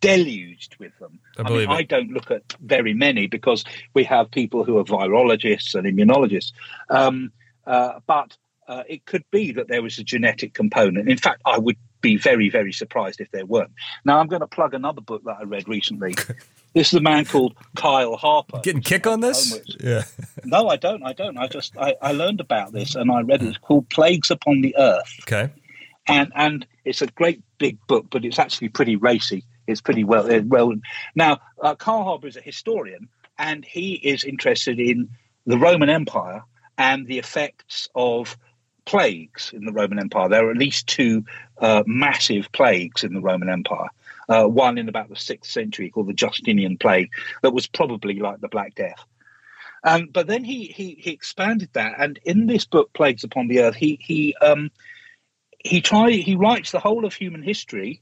deluged 0.00 0.76
with 0.78 0.92
them. 0.98 1.20
I, 1.38 1.42
I 1.42 1.50
mean, 1.50 1.60
it. 1.60 1.68
I 1.68 1.82
don't 1.82 2.10
look 2.10 2.30
at 2.30 2.54
very 2.60 2.94
many 2.94 3.26
because 3.26 3.64
we 3.94 4.04
have 4.04 4.30
people 4.30 4.64
who 4.64 4.78
are 4.78 4.84
virologists 4.84 5.74
and 5.74 5.86
immunologists. 5.86 6.52
Um, 6.90 7.32
uh, 7.66 8.00
but 8.06 8.36
uh, 8.68 8.82
it 8.88 9.04
could 9.06 9.24
be 9.30 9.52
that 9.52 9.68
there 9.68 9.82
was 9.82 9.98
a 9.98 10.04
genetic 10.04 10.54
component. 10.54 11.08
In 11.08 11.18
fact, 11.18 11.42
I 11.44 11.58
would 11.58 11.76
be 12.02 12.16
very, 12.16 12.50
very 12.50 12.72
surprised 12.72 13.20
if 13.20 13.30
there 13.30 13.46
weren't. 13.46 13.70
Now, 14.04 14.18
I'm 14.18 14.26
going 14.26 14.40
to 14.40 14.46
plug 14.46 14.74
another 14.74 15.00
book 15.00 15.22
that 15.24 15.38
I 15.40 15.44
read 15.44 15.68
recently. 15.68 16.14
this 16.74 16.88
is 16.88 16.94
a 16.94 17.00
man 17.00 17.24
called 17.24 17.54
Kyle 17.76 18.16
Harper. 18.16 18.60
Getting 18.62 18.82
kick 18.82 19.06
on 19.06 19.20
this? 19.20 19.58
Yeah. 19.80 20.04
no, 20.44 20.68
I 20.68 20.76
don't. 20.76 21.02
I 21.02 21.14
don't. 21.14 21.38
I 21.38 21.46
just 21.46 21.76
I, 21.78 21.94
I 22.02 22.12
learned 22.12 22.40
about 22.40 22.72
this 22.72 22.94
and 22.94 23.10
I 23.10 23.22
read 23.22 23.42
it. 23.42 23.48
It's 23.48 23.58
called 23.58 23.88
Plagues 23.88 24.30
Upon 24.30 24.60
the 24.60 24.74
Earth. 24.76 25.16
Okay. 25.22 25.50
And 26.06 26.32
and 26.34 26.66
it's 26.84 27.00
a 27.00 27.06
great 27.06 27.42
big 27.58 27.78
book, 27.86 28.06
but 28.10 28.24
it's 28.24 28.38
actually 28.38 28.68
pretty 28.68 28.96
racy. 28.96 29.44
It's 29.66 29.80
pretty 29.80 30.04
well 30.04 30.30
uh, 30.30 30.42
well. 30.44 30.74
Now, 31.14 31.38
uh, 31.62 31.76
Kyle 31.76 32.02
Harper 32.02 32.26
is 32.26 32.36
a 32.36 32.40
historian, 32.40 33.08
and 33.38 33.64
he 33.64 33.94
is 33.94 34.24
interested 34.24 34.80
in 34.80 35.08
the 35.46 35.58
Roman 35.58 35.88
Empire 35.88 36.42
and 36.78 37.06
the 37.06 37.18
effects 37.18 37.88
of 37.94 38.36
plagues 38.84 39.52
in 39.52 39.64
the 39.64 39.72
Roman 39.72 39.98
Empire. 39.98 40.28
There 40.28 40.46
are 40.46 40.50
at 40.50 40.56
least 40.56 40.86
two 40.86 41.24
uh, 41.58 41.82
massive 41.86 42.50
plagues 42.52 43.04
in 43.04 43.14
the 43.14 43.20
Roman 43.20 43.48
Empire. 43.48 43.88
Uh, 44.28 44.44
one 44.46 44.78
in 44.78 44.88
about 44.88 45.08
the 45.08 45.16
sixth 45.16 45.50
century 45.50 45.90
called 45.90 46.06
the 46.08 46.14
Justinian 46.14 46.78
plague, 46.78 47.10
that 47.42 47.52
was 47.52 47.66
probably 47.66 48.18
like 48.18 48.40
the 48.40 48.48
Black 48.48 48.74
Death. 48.74 49.04
Um, 49.84 50.08
but 50.12 50.28
then 50.28 50.44
he, 50.44 50.66
he 50.66 50.96
he 51.00 51.10
expanded 51.10 51.70
that, 51.72 51.94
and 51.98 52.18
in 52.24 52.46
this 52.46 52.64
book, 52.64 52.92
Plagues 52.92 53.24
Upon 53.24 53.48
the 53.48 53.60
Earth, 53.60 53.74
he 53.74 53.98
he 54.00 54.34
um, 54.36 54.70
he 55.58 55.80
try 55.80 56.10
he 56.12 56.36
writes 56.36 56.70
the 56.70 56.78
whole 56.78 57.04
of 57.04 57.14
human 57.14 57.42
history 57.42 58.00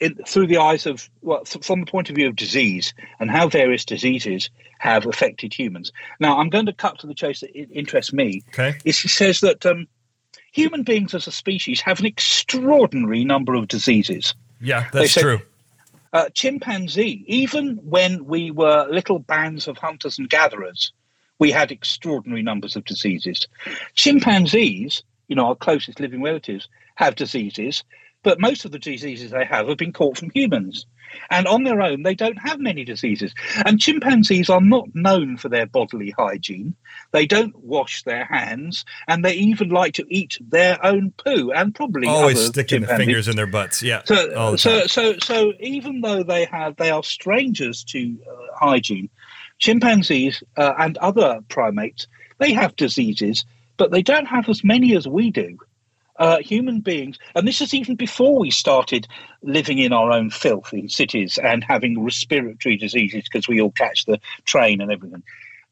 in, 0.00 0.14
through 0.26 0.46
the 0.46 0.58
eyes 0.58 0.86
of 0.86 1.08
well, 1.22 1.44
from 1.44 1.80
the 1.80 1.86
point 1.86 2.08
of 2.08 2.16
view 2.16 2.28
of 2.28 2.36
disease 2.36 2.94
and 3.18 3.30
how 3.30 3.48
various 3.48 3.84
diseases 3.84 4.50
have 4.78 5.06
affected 5.06 5.52
humans. 5.52 5.92
Now, 6.20 6.38
I'm 6.38 6.50
going 6.50 6.66
to 6.66 6.72
cut 6.72 6.98
to 7.00 7.06
the 7.06 7.14
chase 7.14 7.40
that 7.40 7.54
interests 7.54 8.12
me. 8.12 8.42
Okay, 8.48 8.78
he 8.84 8.92
says 8.92 9.40
that 9.40 9.66
um, 9.66 9.88
human 10.52 10.82
beings 10.82 11.14
as 11.14 11.26
a 11.26 11.32
species 11.32 11.80
have 11.80 12.00
an 12.00 12.06
extraordinary 12.06 13.24
number 13.24 13.54
of 13.54 13.68
diseases. 13.68 14.34
Yeah, 14.60 14.88
that's 14.92 15.12
say, 15.12 15.22
true. 15.22 15.40
Uh, 16.12 16.28
chimpanzee, 16.30 17.24
even 17.26 17.76
when 17.84 18.24
we 18.24 18.50
were 18.50 18.86
little 18.90 19.18
bands 19.18 19.68
of 19.68 19.76
hunters 19.76 20.18
and 20.18 20.28
gatherers, 20.30 20.92
we 21.38 21.50
had 21.50 21.70
extraordinary 21.70 22.42
numbers 22.42 22.76
of 22.76 22.84
diseases. 22.84 23.46
Chimpanzees, 23.94 25.02
you 25.28 25.36
know, 25.36 25.46
our 25.46 25.54
closest 25.54 26.00
living 26.00 26.22
relatives, 26.22 26.68
have 26.94 27.14
diseases 27.14 27.84
but 28.28 28.38
most 28.38 28.66
of 28.66 28.72
the 28.72 28.78
diseases 28.78 29.30
they 29.30 29.46
have 29.46 29.68
have 29.68 29.78
been 29.78 29.90
caught 29.90 30.18
from 30.18 30.28
humans. 30.34 30.84
And 31.30 31.46
on 31.46 31.64
their 31.64 31.80
own, 31.80 32.02
they 32.02 32.14
don't 32.14 32.36
have 32.36 32.60
many 32.60 32.84
diseases. 32.84 33.32
And 33.64 33.80
chimpanzees 33.80 34.50
are 34.50 34.60
not 34.60 34.94
known 34.94 35.38
for 35.38 35.48
their 35.48 35.64
bodily 35.64 36.10
hygiene. 36.10 36.76
They 37.12 37.24
don't 37.24 37.56
wash 37.56 38.02
their 38.02 38.26
hands, 38.26 38.84
and 39.06 39.24
they 39.24 39.32
even 39.32 39.70
like 39.70 39.94
to 39.94 40.04
eat 40.10 40.36
their 40.46 40.78
own 40.84 41.14
poo, 41.16 41.52
and 41.52 41.74
probably 41.74 42.06
always 42.06 42.38
sticking 42.38 42.82
their 42.82 42.98
fingers 42.98 43.28
in 43.28 43.36
their 43.36 43.46
butts. 43.46 43.82
Yeah. 43.82 44.02
So, 44.04 44.56
so, 44.56 44.86
so, 44.86 45.14
so, 45.16 45.54
even 45.58 46.02
though 46.02 46.22
they 46.22 46.44
have, 46.44 46.76
they 46.76 46.90
are 46.90 47.02
strangers 47.02 47.82
to 47.84 48.14
uh, 48.30 48.58
hygiene. 48.58 49.08
Chimpanzees 49.58 50.42
uh, 50.58 50.74
and 50.78 50.98
other 50.98 51.40
primates, 51.48 52.06
they 52.36 52.52
have 52.52 52.76
diseases, 52.76 53.46
but 53.78 53.90
they 53.90 54.02
don't 54.02 54.26
have 54.26 54.50
as 54.50 54.62
many 54.62 54.94
as 54.94 55.08
we 55.08 55.30
do 55.30 55.58
uh, 56.18 56.38
human 56.38 56.80
beings, 56.80 57.18
and 57.34 57.46
this 57.46 57.60
is 57.60 57.72
even 57.74 57.94
before 57.94 58.38
we 58.38 58.50
started 58.50 59.06
living 59.42 59.78
in 59.78 59.92
our 59.92 60.10
own 60.10 60.30
filth 60.30 60.72
in 60.72 60.88
cities 60.88 61.38
and 61.38 61.62
having 61.62 62.02
respiratory 62.02 62.76
diseases 62.76 63.24
because 63.24 63.48
we 63.48 63.60
all 63.60 63.70
catch 63.70 64.04
the 64.04 64.20
train 64.44 64.80
and 64.80 64.90
everything. 64.90 65.22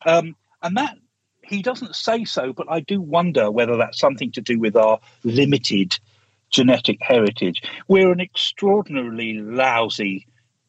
Um, 0.04 0.36
and 0.62 0.76
that 0.76 0.96
he 1.42 1.62
doesn't 1.62 1.94
say 1.94 2.24
so, 2.24 2.52
but 2.52 2.66
I 2.70 2.80
do 2.80 3.00
wonder 3.00 3.50
whether 3.50 3.76
that's 3.76 3.98
something 3.98 4.32
to 4.32 4.40
do 4.40 4.58
with 4.58 4.76
our 4.76 4.98
limited 5.24 5.98
genetic 6.50 6.98
heritage. 7.00 7.62
We're 7.88 8.12
an 8.12 8.20
extraordinarily 8.20 9.34
lousy, 9.40 10.26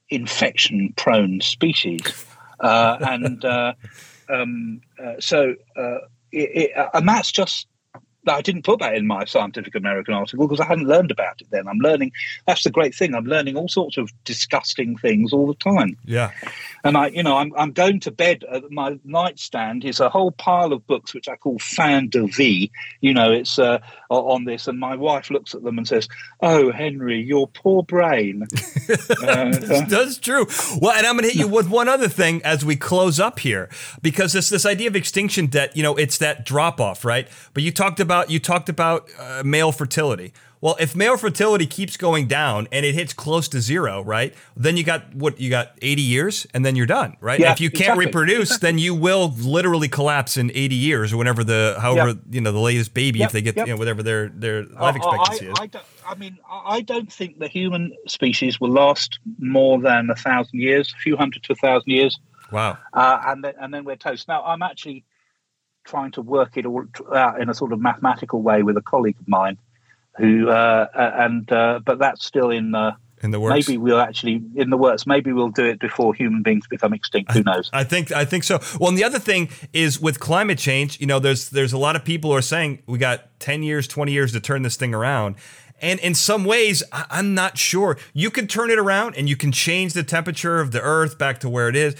infection 0.09 0.93
prone 0.95 1.41
species. 1.41 2.25
Uh, 2.59 2.97
and 3.01 3.43
uh, 3.45 3.73
um, 4.29 4.81
uh, 5.03 5.13
so, 5.19 5.55
uh, 5.75 5.97
it, 6.31 6.71
it, 6.75 6.89
and 6.93 7.07
that's 7.07 7.31
just 7.31 7.67
I 8.29 8.41
didn't 8.41 8.63
put 8.63 8.79
that 8.79 8.95
in 8.95 9.07
my 9.07 9.25
Scientific 9.25 9.75
American 9.75 10.13
article 10.13 10.47
because 10.47 10.59
I 10.59 10.67
hadn't 10.67 10.87
learned 10.87 11.11
about 11.11 11.41
it 11.41 11.47
then. 11.51 11.67
I'm 11.67 11.79
learning. 11.79 12.11
That's 12.45 12.63
the 12.63 12.71
great 12.71 12.95
thing. 12.95 13.15
I'm 13.15 13.25
learning 13.25 13.55
all 13.55 13.67
sorts 13.67 13.97
of 13.97 14.11
disgusting 14.23 14.97
things 14.97 15.33
all 15.33 15.47
the 15.47 15.55
time. 15.55 15.97
Yeah. 16.05 16.31
And 16.83 16.97
I, 16.97 17.07
you 17.07 17.23
know, 17.23 17.37
I'm, 17.37 17.53
I'm 17.57 17.71
going 17.71 17.99
to 18.01 18.11
bed. 18.11 18.43
At 18.51 18.69
my 18.71 18.99
nightstand 19.03 19.85
is 19.85 19.99
a 19.99 20.09
whole 20.09 20.31
pile 20.31 20.73
of 20.73 20.85
books 20.87 21.13
which 21.13 21.27
I 21.27 21.35
call 21.35 21.59
Fin 21.59 22.09
de 22.09 22.27
Vie. 22.27 22.69
You 23.01 23.13
know, 23.13 23.31
it's 23.31 23.59
uh, 23.59 23.79
on 24.09 24.45
this, 24.45 24.67
and 24.67 24.79
my 24.79 24.95
wife 24.95 25.29
looks 25.29 25.53
at 25.53 25.63
them 25.63 25.77
and 25.77 25.87
says, 25.87 26.07
"Oh, 26.41 26.71
Henry, 26.71 27.19
your 27.19 27.47
poor 27.47 27.83
brain." 27.83 28.43
uh, 28.89 29.85
that's 29.87 30.17
true. 30.17 30.47
Well, 30.81 30.91
and 30.91 31.05
I'm 31.05 31.15
going 31.15 31.29
to 31.29 31.35
hit 31.35 31.35
you 31.35 31.47
with 31.47 31.69
one 31.69 31.87
other 31.87 32.07
thing 32.07 32.41
as 32.43 32.63
we 32.63 32.75
close 32.75 33.19
up 33.19 33.39
here, 33.39 33.69
because 34.01 34.33
this 34.33 34.49
this 34.49 34.65
idea 34.65 34.87
of 34.87 34.95
extinction 34.95 35.47
debt. 35.47 35.75
You 35.75 35.83
know, 35.83 35.95
it's 35.95 36.17
that 36.19 36.45
drop 36.45 36.79
off, 36.79 37.03
right? 37.03 37.27
But 37.53 37.63
you 37.63 37.71
talked 37.71 37.99
about 37.99 38.16
about 38.17 38.31
you 38.31 38.39
talked 38.39 38.69
about 38.69 39.09
uh, 39.19 39.43
male 39.45 39.71
fertility. 39.71 40.33
Well, 40.59 40.75
if 40.79 40.95
male 40.95 41.17
fertility 41.17 41.67
keeps 41.67 41.97
going 41.97 42.27
down 42.27 42.67
and 42.71 42.83
it 42.83 42.95
hits 42.95 43.13
close 43.13 43.47
to 43.49 43.61
zero, 43.61 44.01
right? 44.01 44.33
Then 44.55 44.75
you 44.75 44.83
got 44.83 45.13
what 45.13 45.39
you 45.39 45.51
got 45.51 45.73
80 45.83 46.01
years 46.01 46.47
and 46.51 46.65
then 46.65 46.75
you're 46.75 46.87
done, 46.87 47.15
right? 47.21 47.39
Yeah, 47.39 47.51
if 47.51 47.61
you 47.61 47.69
can't 47.69 47.99
exactly. 47.99 48.05
reproduce, 48.07 48.57
then 48.57 48.79
you 48.79 48.95
will 48.95 49.29
literally 49.37 49.87
collapse 49.87 50.35
in 50.35 50.51
80 50.51 50.73
years 50.73 51.13
or 51.13 51.17
whenever 51.17 51.43
the 51.43 51.77
however, 51.79 52.09
yep. 52.09 52.17
you 52.31 52.41
know, 52.41 52.51
the 52.51 52.59
latest 52.59 52.95
baby 52.95 53.19
yep, 53.19 53.27
if 53.27 53.33
they 53.33 53.43
get 53.43 53.55
yep. 53.55 53.67
you 53.67 53.73
know 53.73 53.77
whatever 53.77 54.01
their 54.01 54.29
their 54.29 54.63
life 54.63 54.95
uh, 54.95 54.97
expectancy 54.97 55.47
I, 55.47 55.51
is. 55.51 55.69
I, 55.75 56.11
I 56.11 56.15
mean, 56.15 56.39
I 56.49 56.81
don't 56.81 57.11
think 57.13 57.37
the 57.37 57.47
human 57.47 57.95
species 58.07 58.59
will 58.59 58.71
last 58.71 59.19
more 59.37 59.79
than 59.79 60.09
a 60.09 60.15
thousand 60.15 60.59
years, 60.59 60.91
a 60.91 60.99
few 61.01 61.15
hundred 61.15 61.43
to 61.43 61.53
a 61.53 61.55
thousand 61.55 61.91
years. 61.91 62.17
Wow. 62.51 62.79
Uh, 62.93 63.21
and 63.27 63.43
then 63.43 63.53
and 63.59 63.71
then 63.71 63.83
we're 63.83 63.95
toast. 63.95 64.27
Now, 64.27 64.43
I'm 64.43 64.63
actually 64.63 65.03
trying 65.87 66.11
to 66.11 66.21
work 66.21 66.57
it 66.57 66.65
all 66.65 66.85
out 67.15 67.41
in 67.41 67.49
a 67.49 67.53
sort 67.53 67.73
of 67.73 67.79
mathematical 67.79 68.41
way 68.41 68.61
with 68.61 68.77
a 68.77 68.81
colleague 68.81 69.17
of 69.19 69.27
mine, 69.27 69.57
who 70.17 70.49
uh, 70.49 70.87
and 70.93 71.51
uh, 71.51 71.79
but 71.83 71.97
that's 71.99 72.23
still 72.23 72.51
in. 72.51 72.75
Uh, 72.75 72.91
in 73.23 73.31
the 73.31 73.39
works. 73.39 73.67
Maybe 73.67 73.79
we'll 73.79 73.99
actually 73.99 74.43
in 74.55 74.69
the 74.69 74.77
works. 74.77 75.07
Maybe 75.07 75.33
we'll 75.33 75.49
do 75.49 75.65
it 75.65 75.79
before 75.79 76.13
human 76.13 76.43
beings 76.43 76.67
become 76.67 76.93
extinct. 76.93 77.31
Who 77.31 77.41
knows? 77.41 77.69
I, 77.73 77.79
I 77.79 77.83
think 77.83 78.11
I 78.11 78.25
think 78.25 78.43
so. 78.43 78.59
Well, 78.79 78.89
and 78.89 78.97
the 78.97 79.03
other 79.03 79.17
thing 79.19 79.49
is 79.73 79.99
with 79.99 80.19
climate 80.19 80.59
change. 80.59 80.99
You 80.99 81.07
know, 81.07 81.19
there's 81.19 81.49
there's 81.49 81.73
a 81.73 81.79
lot 81.79 81.95
of 81.95 82.05
people 82.05 82.29
who 82.29 82.37
are 82.37 82.43
saying 82.43 82.83
we 82.85 82.99
got 82.99 83.39
ten 83.39 83.63
years, 83.63 83.87
twenty 83.87 84.11
years 84.11 84.33
to 84.33 84.39
turn 84.39 84.61
this 84.61 84.75
thing 84.75 84.93
around. 84.93 85.35
And 85.79 85.99
in 85.99 86.15
some 86.15 86.43
ways, 86.43 86.83
I'm 86.91 87.35
not 87.35 87.57
sure. 87.57 87.97
You 88.13 88.31
can 88.31 88.47
turn 88.47 88.71
it 88.71 88.79
around 88.79 89.15
and 89.15 89.29
you 89.29 89.35
can 89.35 89.51
change 89.51 89.93
the 89.93 90.03
temperature 90.03 90.59
of 90.59 90.71
the 90.71 90.81
Earth 90.81 91.17
back 91.19 91.39
to 91.41 91.49
where 91.49 91.69
it 91.69 91.75
is. 91.75 91.95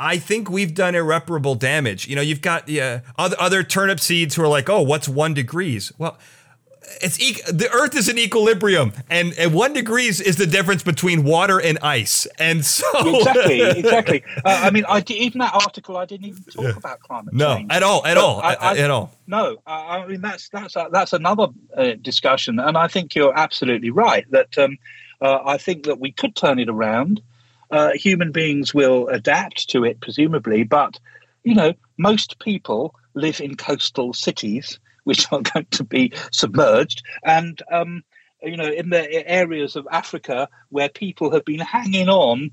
I 0.00 0.18
think 0.18 0.48
we've 0.50 0.74
done 0.74 0.94
irreparable 0.94 1.54
damage. 1.56 2.06
You 2.06 2.16
know, 2.16 2.22
you've 2.22 2.42
got 2.42 2.68
yeah, 2.68 3.00
other 3.18 3.36
other 3.38 3.62
turnip 3.62 4.00
seeds 4.00 4.34
who 4.36 4.42
are 4.42 4.48
like, 4.48 4.68
"Oh, 4.70 4.82
what's 4.82 5.08
one 5.08 5.34
degrees?" 5.34 5.92
Well, 5.98 6.16
it's 7.02 7.20
e- 7.20 7.40
the 7.52 7.68
Earth 7.70 7.96
is 7.96 8.08
in 8.08 8.16
equilibrium, 8.18 8.92
and, 9.10 9.34
and 9.38 9.52
one 9.52 9.72
degrees 9.72 10.20
is 10.20 10.36
the 10.36 10.46
difference 10.46 10.82
between 10.82 11.24
water 11.24 11.60
and 11.60 11.78
ice. 11.82 12.26
And 12.38 12.64
so 12.64 12.86
exactly, 13.18 13.60
exactly. 13.78 14.24
Uh, 14.44 14.60
I 14.64 14.70
mean, 14.70 14.84
I 14.88 15.02
even 15.08 15.40
that 15.40 15.52
article 15.54 15.96
I 15.96 16.04
didn't 16.04 16.26
even 16.26 16.42
talk 16.44 16.76
about 16.76 17.00
climate 17.00 17.32
change. 17.32 17.38
no, 17.40 17.56
change. 17.56 17.72
at 17.72 17.82
all, 17.82 18.06
at 18.06 18.14
But 18.14 18.24
all, 18.24 18.40
I- 18.40 18.54
I- 18.54 18.76
at 18.78 18.90
all. 18.90 19.12
No, 19.26 19.56
I 19.66 19.98
I 19.98 20.06
mean 20.06 20.20
that's 20.20 20.48
that's 20.48 20.76
uh, 20.76 20.88
that's 20.90 21.12
another 21.12 21.48
uh, 21.76 21.92
discussion, 22.00 22.58
and 22.58 22.78
I 22.78 22.86
think 22.88 23.14
you're 23.14 23.36
absolutely 23.36 23.90
right 23.90 24.24
that 24.30 24.56
um, 24.56 24.78
uh, 25.20 25.40
I 25.44 25.58
think 25.58 25.84
that 25.84 25.98
we 25.98 26.12
could 26.12 26.36
turn 26.36 26.58
it 26.58 26.68
around. 26.68 27.20
Uh, 27.70 27.92
human 27.92 28.32
beings 28.32 28.72
will 28.72 29.08
adapt 29.08 29.68
to 29.70 29.84
it, 29.84 30.00
presumably, 30.00 30.64
but 30.64 30.98
you 31.44 31.54
know, 31.54 31.72
most 31.96 32.38
people 32.38 32.94
live 33.14 33.40
in 33.40 33.56
coastal 33.56 34.12
cities 34.12 34.78
which 35.04 35.26
are 35.32 35.40
going 35.40 35.66
to 35.70 35.84
be 35.84 36.12
submerged, 36.32 37.02
and 37.24 37.62
um, 37.72 38.02
you 38.42 38.56
know, 38.56 38.70
in 38.70 38.90
the 38.90 39.28
areas 39.28 39.74
of 39.74 39.88
Africa 39.90 40.48
where 40.68 40.88
people 40.88 41.32
have 41.32 41.44
been 41.44 41.60
hanging 41.60 42.08
on 42.08 42.50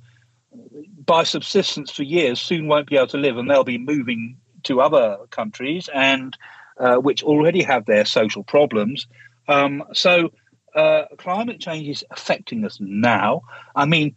by 1.05 1.23
subsistence 1.23 1.91
for 1.91 2.03
years, 2.03 2.39
soon 2.39 2.67
won't 2.67 2.87
be 2.87 2.95
able 2.95 3.07
to 3.07 3.17
live, 3.17 3.37
and 3.37 3.49
they'll 3.49 3.65
be 3.65 3.77
moving 3.77 4.37
to 4.63 4.81
other 4.81 5.17
countries 5.29 5.89
and 5.93 6.37
uh, 6.77 6.95
which 6.95 7.23
already 7.23 7.63
have 7.63 7.85
their 7.85 8.05
social 8.05 8.43
problems. 8.43 9.07
Um, 9.47 9.83
so 9.93 10.31
uh, 10.75 11.03
climate 11.17 11.59
change 11.59 11.87
is 11.87 12.05
affecting 12.11 12.65
us 12.65 12.77
now. 12.79 13.41
I 13.75 13.85
mean, 13.85 14.15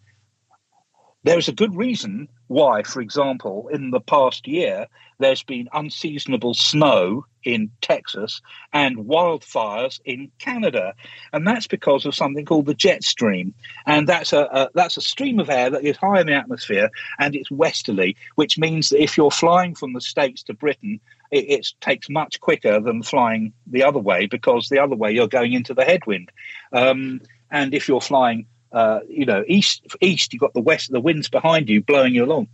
there 1.24 1.38
is 1.38 1.48
a 1.48 1.52
good 1.52 1.74
reason 1.74 2.28
why, 2.46 2.82
for 2.82 3.00
example, 3.00 3.68
in 3.72 3.90
the 3.90 4.00
past 4.00 4.46
year, 4.46 4.86
there's 5.18 5.42
been 5.42 5.68
unseasonable 5.72 6.54
snow 6.54 7.26
in 7.44 7.70
Texas 7.80 8.40
and 8.72 8.96
wildfires 8.98 10.00
in 10.04 10.30
Canada, 10.38 10.94
and 11.32 11.46
that's 11.46 11.66
because 11.66 12.06
of 12.06 12.14
something 12.14 12.44
called 12.44 12.66
the 12.66 12.74
jet 12.74 13.02
stream, 13.02 13.52
and 13.84 14.06
that's 14.08 14.32
a, 14.32 14.42
a 14.52 14.70
that's 14.74 14.96
a 14.96 15.02
stream 15.02 15.40
of 15.40 15.50
air 15.50 15.70
that 15.70 15.84
is 15.84 15.96
high 15.96 16.20
in 16.20 16.26
the 16.26 16.34
atmosphere 16.34 16.90
and 17.18 17.34
it's 17.34 17.50
westerly, 17.50 18.16
which 18.36 18.58
means 18.58 18.90
that 18.90 19.02
if 19.02 19.16
you're 19.16 19.30
flying 19.30 19.74
from 19.74 19.92
the 19.92 20.00
states 20.00 20.42
to 20.44 20.54
Britain, 20.54 21.00
it, 21.30 21.50
it 21.50 21.68
takes 21.80 22.08
much 22.08 22.40
quicker 22.40 22.80
than 22.80 23.02
flying 23.02 23.52
the 23.66 23.82
other 23.82 23.98
way 23.98 24.26
because 24.26 24.68
the 24.68 24.78
other 24.78 24.96
way 24.96 25.10
you're 25.10 25.28
going 25.28 25.52
into 25.52 25.74
the 25.74 25.84
headwind, 25.84 26.30
um, 26.72 27.20
and 27.50 27.74
if 27.74 27.88
you're 27.88 28.00
flying 28.00 28.46
uh, 28.72 29.00
you 29.08 29.26
know, 29.26 29.44
east 29.46 29.86
east 30.00 30.32
you've 30.32 30.40
got 30.40 30.54
the 30.54 30.60
west, 30.60 30.90
the 30.90 31.00
winds 31.00 31.28
behind 31.28 31.68
you 31.68 31.82
blowing 31.82 32.14
you 32.14 32.24
along. 32.24 32.48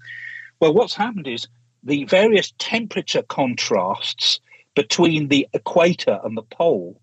Well, 0.60 0.74
what's 0.74 0.94
happened 0.94 1.26
is 1.26 1.46
the 1.82 2.04
various 2.04 2.52
temperature 2.58 3.22
contrasts 3.22 4.40
between 4.74 5.28
the 5.28 5.48
equator 5.52 6.20
and 6.24 6.36
the 6.36 6.42
pole 6.42 7.00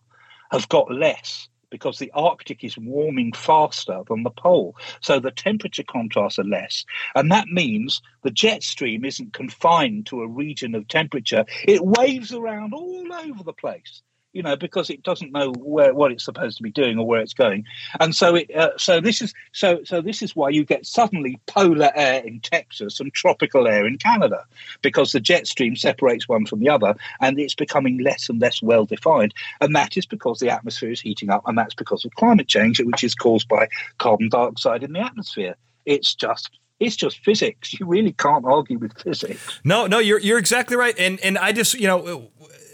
have 0.51 0.67
got 0.69 0.91
less 0.91 1.47
because 1.69 1.99
the 1.99 2.11
Arctic 2.13 2.63
is 2.63 2.77
warming 2.77 3.31
faster 3.31 4.01
than 4.09 4.23
the 4.23 4.29
pole. 4.29 4.75
So 4.99 5.19
the 5.19 5.31
temperature 5.31 5.83
contrasts 5.83 6.37
are 6.37 6.43
less. 6.43 6.85
And 7.15 7.31
that 7.31 7.47
means 7.47 8.01
the 8.23 8.29
jet 8.29 8.61
stream 8.61 9.05
isn't 9.05 9.33
confined 9.33 10.07
to 10.07 10.21
a 10.21 10.27
region 10.27 10.75
of 10.75 10.87
temperature, 10.87 11.45
it 11.63 11.81
waves 11.81 12.33
around 12.33 12.73
all 12.73 13.11
over 13.13 13.43
the 13.43 13.53
place 13.53 14.01
you 14.33 14.41
know, 14.41 14.55
because 14.55 14.89
it 14.89 15.03
doesn't 15.03 15.31
know 15.31 15.51
where 15.57 15.93
what 15.93 16.11
it's 16.11 16.25
supposed 16.25 16.57
to 16.57 16.63
be 16.63 16.71
doing 16.71 16.97
or 16.97 17.05
where 17.05 17.21
it's 17.21 17.33
going, 17.33 17.65
and 17.99 18.15
so 18.15 18.35
it 18.35 18.53
uh, 18.55 18.71
so 18.77 18.99
this 18.99 19.21
is 19.21 19.33
so 19.51 19.83
so 19.83 20.01
this 20.01 20.21
is 20.21 20.35
why 20.35 20.49
you 20.49 20.63
get 20.63 20.85
suddenly 20.85 21.39
polar 21.47 21.91
air 21.95 22.23
in 22.23 22.39
Texas 22.39 22.99
and 22.99 23.13
tropical 23.13 23.67
air 23.67 23.85
in 23.85 23.97
Canada, 23.97 24.43
because 24.81 25.11
the 25.11 25.19
jet 25.19 25.47
stream 25.47 25.75
separates 25.75 26.27
one 26.27 26.45
from 26.45 26.59
the 26.59 26.69
other, 26.69 26.95
and 27.19 27.39
it's 27.39 27.55
becoming 27.55 27.99
less 27.99 28.29
and 28.29 28.39
less 28.39 28.61
well 28.61 28.85
defined, 28.85 29.33
and 29.59 29.75
that 29.75 29.97
is 29.97 30.05
because 30.05 30.39
the 30.39 30.49
atmosphere 30.49 30.91
is 30.91 31.01
heating 31.01 31.29
up, 31.29 31.43
and 31.45 31.57
that's 31.57 31.75
because 31.75 32.05
of 32.05 32.15
climate 32.15 32.47
change, 32.47 32.79
which 32.81 33.03
is 33.03 33.15
caused 33.15 33.47
by 33.47 33.67
carbon 33.97 34.29
dioxide 34.29 34.83
in 34.83 34.93
the 34.93 34.99
atmosphere. 34.99 35.55
It's 35.85 36.13
just 36.15 36.49
it's 36.79 36.95
just 36.95 37.19
physics. 37.19 37.73
You 37.79 37.85
really 37.85 38.11
can't 38.11 38.45
argue 38.45 38.77
with 38.77 38.99
physics. 39.01 39.59
No, 39.63 39.87
no, 39.87 39.99
you're 39.99 40.19
you're 40.19 40.37
exactly 40.37 40.75
right. 40.75 40.97
And 40.99 41.19
and 41.21 41.37
I 41.37 41.51
just 41.51 41.73
you 41.75 41.87
know. 41.87 42.29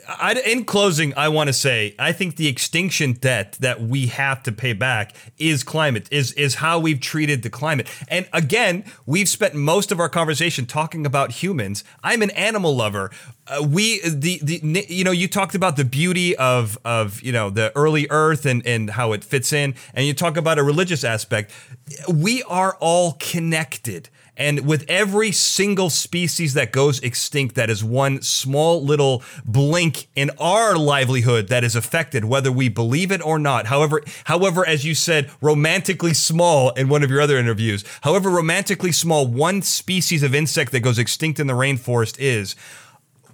I, 0.08 0.34
in 0.46 0.64
closing, 0.64 1.14
I 1.18 1.28
want 1.30 1.48
to 1.48 1.54
say 1.54 1.94
I 2.00 2.14
think 2.14 2.38
the 2.38 2.48
extinction 2.48 3.14
debt 3.14 3.58
that 3.60 3.82
we 3.82 4.08
have 4.08 4.42
to 4.44 4.52
pay 4.52 4.74
back 4.74 5.14
is 5.38 5.64
climate, 5.64 6.08
is 6.12 6.32
is 6.34 6.56
how 6.56 6.80
we've 6.80 7.00
treated 7.00 7.44
the 7.44 7.50
climate. 7.50 7.88
And 8.08 8.28
again, 8.32 8.86
we've 9.06 9.28
spent 9.28 9.54
most 9.54 9.92
of 9.92 10.00
our 10.00 10.08
conversation 10.08 10.66
talking 10.66 11.06
about 11.06 11.32
humans. 11.32 11.84
I'm 12.04 12.22
an 12.22 12.32
animal 12.32 12.76
lover. 12.76 13.12
Uh, 13.48 13.64
we 13.64 14.00
the 14.08 14.40
the 14.42 14.86
you 14.88 15.04
know 15.04 15.12
you 15.12 15.28
talked 15.28 15.56
about 15.56 15.76
the 15.76 15.86
beauty 15.86 16.36
of 16.38 16.78
of 16.86 17.22
you 17.22 17.34
know 17.34 17.50
the 17.50 17.76
early 17.76 18.08
Earth 18.10 18.46
and 18.46 18.66
and 18.66 18.92
how 18.92 19.12
it 19.12 19.24
fits 19.24 19.52
in, 19.52 19.76
and 19.94 20.06
you 20.06 20.14
talk 20.14 20.38
about 20.38 20.58
a 20.58 20.64
religious 20.64 21.04
aspect. 21.04 21.52
We 22.12 22.44
are 22.44 22.78
all 22.80 23.18
connected. 23.20 24.10
And 24.38 24.68
with 24.68 24.86
every 24.88 25.32
single 25.32 25.90
species 25.90 26.54
that 26.54 26.72
goes 26.72 27.00
extinct, 27.00 27.56
that 27.56 27.72
is 27.72 27.84
one 27.84 28.22
small 28.22 28.84
little 28.84 29.24
blink 29.44 30.08
in 30.16 30.30
our 30.40 30.78
livelihood 30.78 31.48
that 31.48 31.64
is 31.64 31.76
affected, 31.76 32.24
whether 32.24 32.52
we 32.52 32.70
believe 32.70 33.12
it 33.12 33.26
or 33.26 33.40
not. 33.40 33.66
However, 33.66 34.04
however, 34.26 34.66
as 34.66 34.86
you 34.86 34.94
said, 34.94 35.32
romantically 35.42 36.14
small 36.14 36.70
in 36.72 36.88
one 36.88 37.04
of 37.04 37.10
your 37.10 37.20
other 37.20 37.38
interviews, 37.38 37.84
however 38.02 38.30
romantically 38.30 38.92
small 38.92 39.26
one 39.26 39.64
species 39.64 40.22
of 40.22 40.36
insect 40.36 40.72
that 40.72 40.82
goes 40.82 41.00
extinct 41.00 41.40
in 41.40 41.48
the 41.48 41.54
rainforest 41.54 42.18
is, 42.20 42.56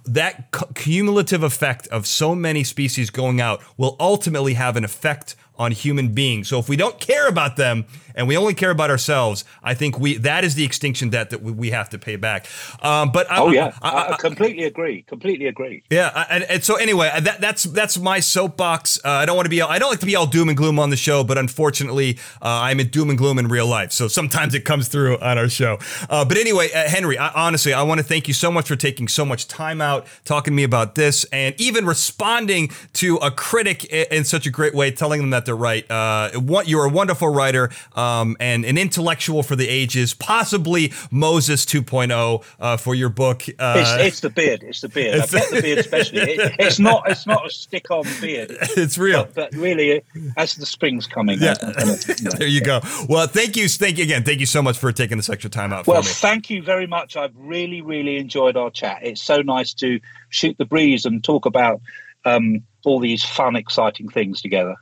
that 0.06 0.54
cumulative 0.74 1.42
effect 1.42 1.86
of 1.88 2.06
so 2.06 2.34
many 2.34 2.64
species 2.64 3.10
going 3.10 3.40
out 3.40 3.62
will 3.76 3.96
ultimately 3.98 4.54
have 4.54 4.76
an 4.76 4.84
effect 4.84 5.34
on 5.56 5.72
human 5.72 6.08
beings. 6.08 6.48
So 6.48 6.58
if 6.58 6.68
we 6.68 6.76
don't 6.76 6.98
care 6.98 7.28
about 7.28 7.56
them 7.56 7.86
and 8.14 8.28
we 8.28 8.36
only 8.36 8.54
care 8.54 8.70
about 8.70 8.90
ourselves, 8.90 9.44
I 9.62 9.74
think 9.74 9.98
we 9.98 10.16
that 10.18 10.44
is 10.44 10.54
the 10.54 10.64
extinction 10.64 11.10
debt 11.10 11.30
that 11.30 11.42
we, 11.42 11.52
we 11.52 11.70
have 11.70 11.90
to 11.90 11.98
pay 11.98 12.16
back. 12.16 12.46
Um, 12.82 13.12
but 13.12 13.26
oh 13.30 13.48
I, 13.48 13.52
yeah, 13.52 13.78
I, 13.82 14.12
I, 14.12 14.16
completely 14.16 14.64
agree. 14.64 15.02
Completely 15.02 15.46
agree. 15.46 15.82
Yeah, 15.90 16.26
and, 16.28 16.44
and 16.44 16.64
so 16.64 16.76
anyway, 16.76 17.10
that, 17.20 17.40
that's 17.40 17.64
that's 17.64 17.98
my 17.98 18.20
soapbox. 18.20 18.98
Uh, 19.04 19.10
I 19.10 19.26
don't 19.26 19.36
want 19.36 19.46
to 19.46 19.50
be 19.50 19.62
I 19.62 19.78
don't 19.78 19.90
like 19.90 20.00
to 20.00 20.06
be 20.06 20.16
all 20.16 20.26
doom 20.26 20.48
and 20.48 20.56
gloom 20.56 20.78
on 20.78 20.90
the 20.90 20.96
show, 20.96 21.24
but 21.24 21.38
unfortunately, 21.38 22.18
uh, 22.42 22.48
I'm 22.48 22.80
in 22.80 22.88
doom 22.88 23.10
and 23.10 23.18
gloom 23.18 23.38
in 23.38 23.48
real 23.48 23.66
life. 23.66 23.92
So 23.92 24.08
sometimes 24.08 24.54
it 24.54 24.64
comes 24.64 24.88
through 24.88 25.18
on 25.18 25.38
our 25.38 25.48
show. 25.48 25.78
Uh, 26.08 26.24
but 26.24 26.36
anyway, 26.36 26.70
uh, 26.72 26.88
Henry, 26.88 27.18
honestly, 27.18 27.72
I 27.72 27.82
want 27.82 27.98
to 27.98 28.04
thank 28.04 28.28
you 28.28 28.34
so 28.34 28.50
much 28.50 28.68
for 28.68 28.76
taking 28.76 29.08
so 29.08 29.24
much 29.24 29.48
time 29.48 29.80
out 29.80 30.06
talking 30.24 30.52
to 30.52 30.56
me 30.56 30.64
about 30.64 30.94
this 30.94 31.24
and 31.24 31.54
even 31.60 31.86
responding 31.86 32.70
to 32.94 33.16
a 33.16 33.30
critic 33.30 33.84
in 33.84 34.24
such 34.24 34.46
a 34.46 34.50
great 34.50 34.74
way, 34.74 34.90
telling 34.90 35.20
them 35.20 35.30
that 35.30 35.43
they're 35.46 35.56
right. 35.56 35.88
Uh, 35.90 36.30
you're 36.66 36.84
a 36.84 36.90
wonderful 36.90 37.28
writer 37.28 37.70
um, 37.94 38.36
and 38.40 38.64
an 38.64 38.78
intellectual 38.78 39.42
for 39.42 39.56
the 39.56 39.68
ages, 39.68 40.14
possibly 40.14 40.92
Moses 41.10 41.64
2.0 41.64 42.44
uh, 42.60 42.76
for 42.76 42.94
your 42.94 43.08
book. 43.08 43.42
Uh, 43.58 43.74
it's, 43.78 44.06
it's, 44.06 44.20
the 44.20 44.30
beard. 44.30 44.62
It's 44.62 44.80
the 44.80 44.88
beard. 44.88 45.20
I've 45.20 45.30
got 45.30 45.50
the 45.50 45.62
beard 45.62 45.78
especially. 45.84 46.20
It, 46.20 46.56
it's 46.58 46.78
not. 46.78 47.08
It's 47.08 47.26
not 47.26 47.46
a 47.46 47.50
stick-on 47.50 48.04
beard. 48.20 48.56
It's 48.76 48.98
real. 48.98 49.24
But, 49.24 49.52
but 49.52 49.54
really, 49.54 50.02
as 50.36 50.54
the 50.54 50.66
spring's 50.66 51.06
coming, 51.06 51.40
yeah. 51.40 51.54
there 52.38 52.46
you 52.46 52.60
go. 52.60 52.80
Well, 53.08 53.26
thank 53.26 53.56
you. 53.56 53.68
Thank 53.68 53.98
you 53.98 54.04
again. 54.04 54.24
Thank 54.24 54.40
you 54.40 54.46
so 54.46 54.62
much 54.62 54.78
for 54.78 54.92
taking 54.92 55.16
this 55.16 55.28
extra 55.28 55.50
time 55.50 55.72
out. 55.72 55.86
Well, 55.86 56.02
me. 56.02 56.08
thank 56.08 56.50
you 56.50 56.62
very 56.62 56.86
much. 56.86 57.16
I've 57.16 57.34
really, 57.36 57.82
really 57.82 58.16
enjoyed 58.16 58.56
our 58.56 58.70
chat. 58.70 59.00
It's 59.02 59.22
so 59.22 59.42
nice 59.42 59.74
to 59.74 60.00
shoot 60.28 60.56
the 60.58 60.64
breeze 60.64 61.04
and 61.04 61.22
talk 61.22 61.46
about 61.46 61.80
um, 62.24 62.62
all 62.84 63.00
these 63.00 63.24
fun, 63.24 63.56
exciting 63.56 64.08
things 64.08 64.42
together. 64.42 64.76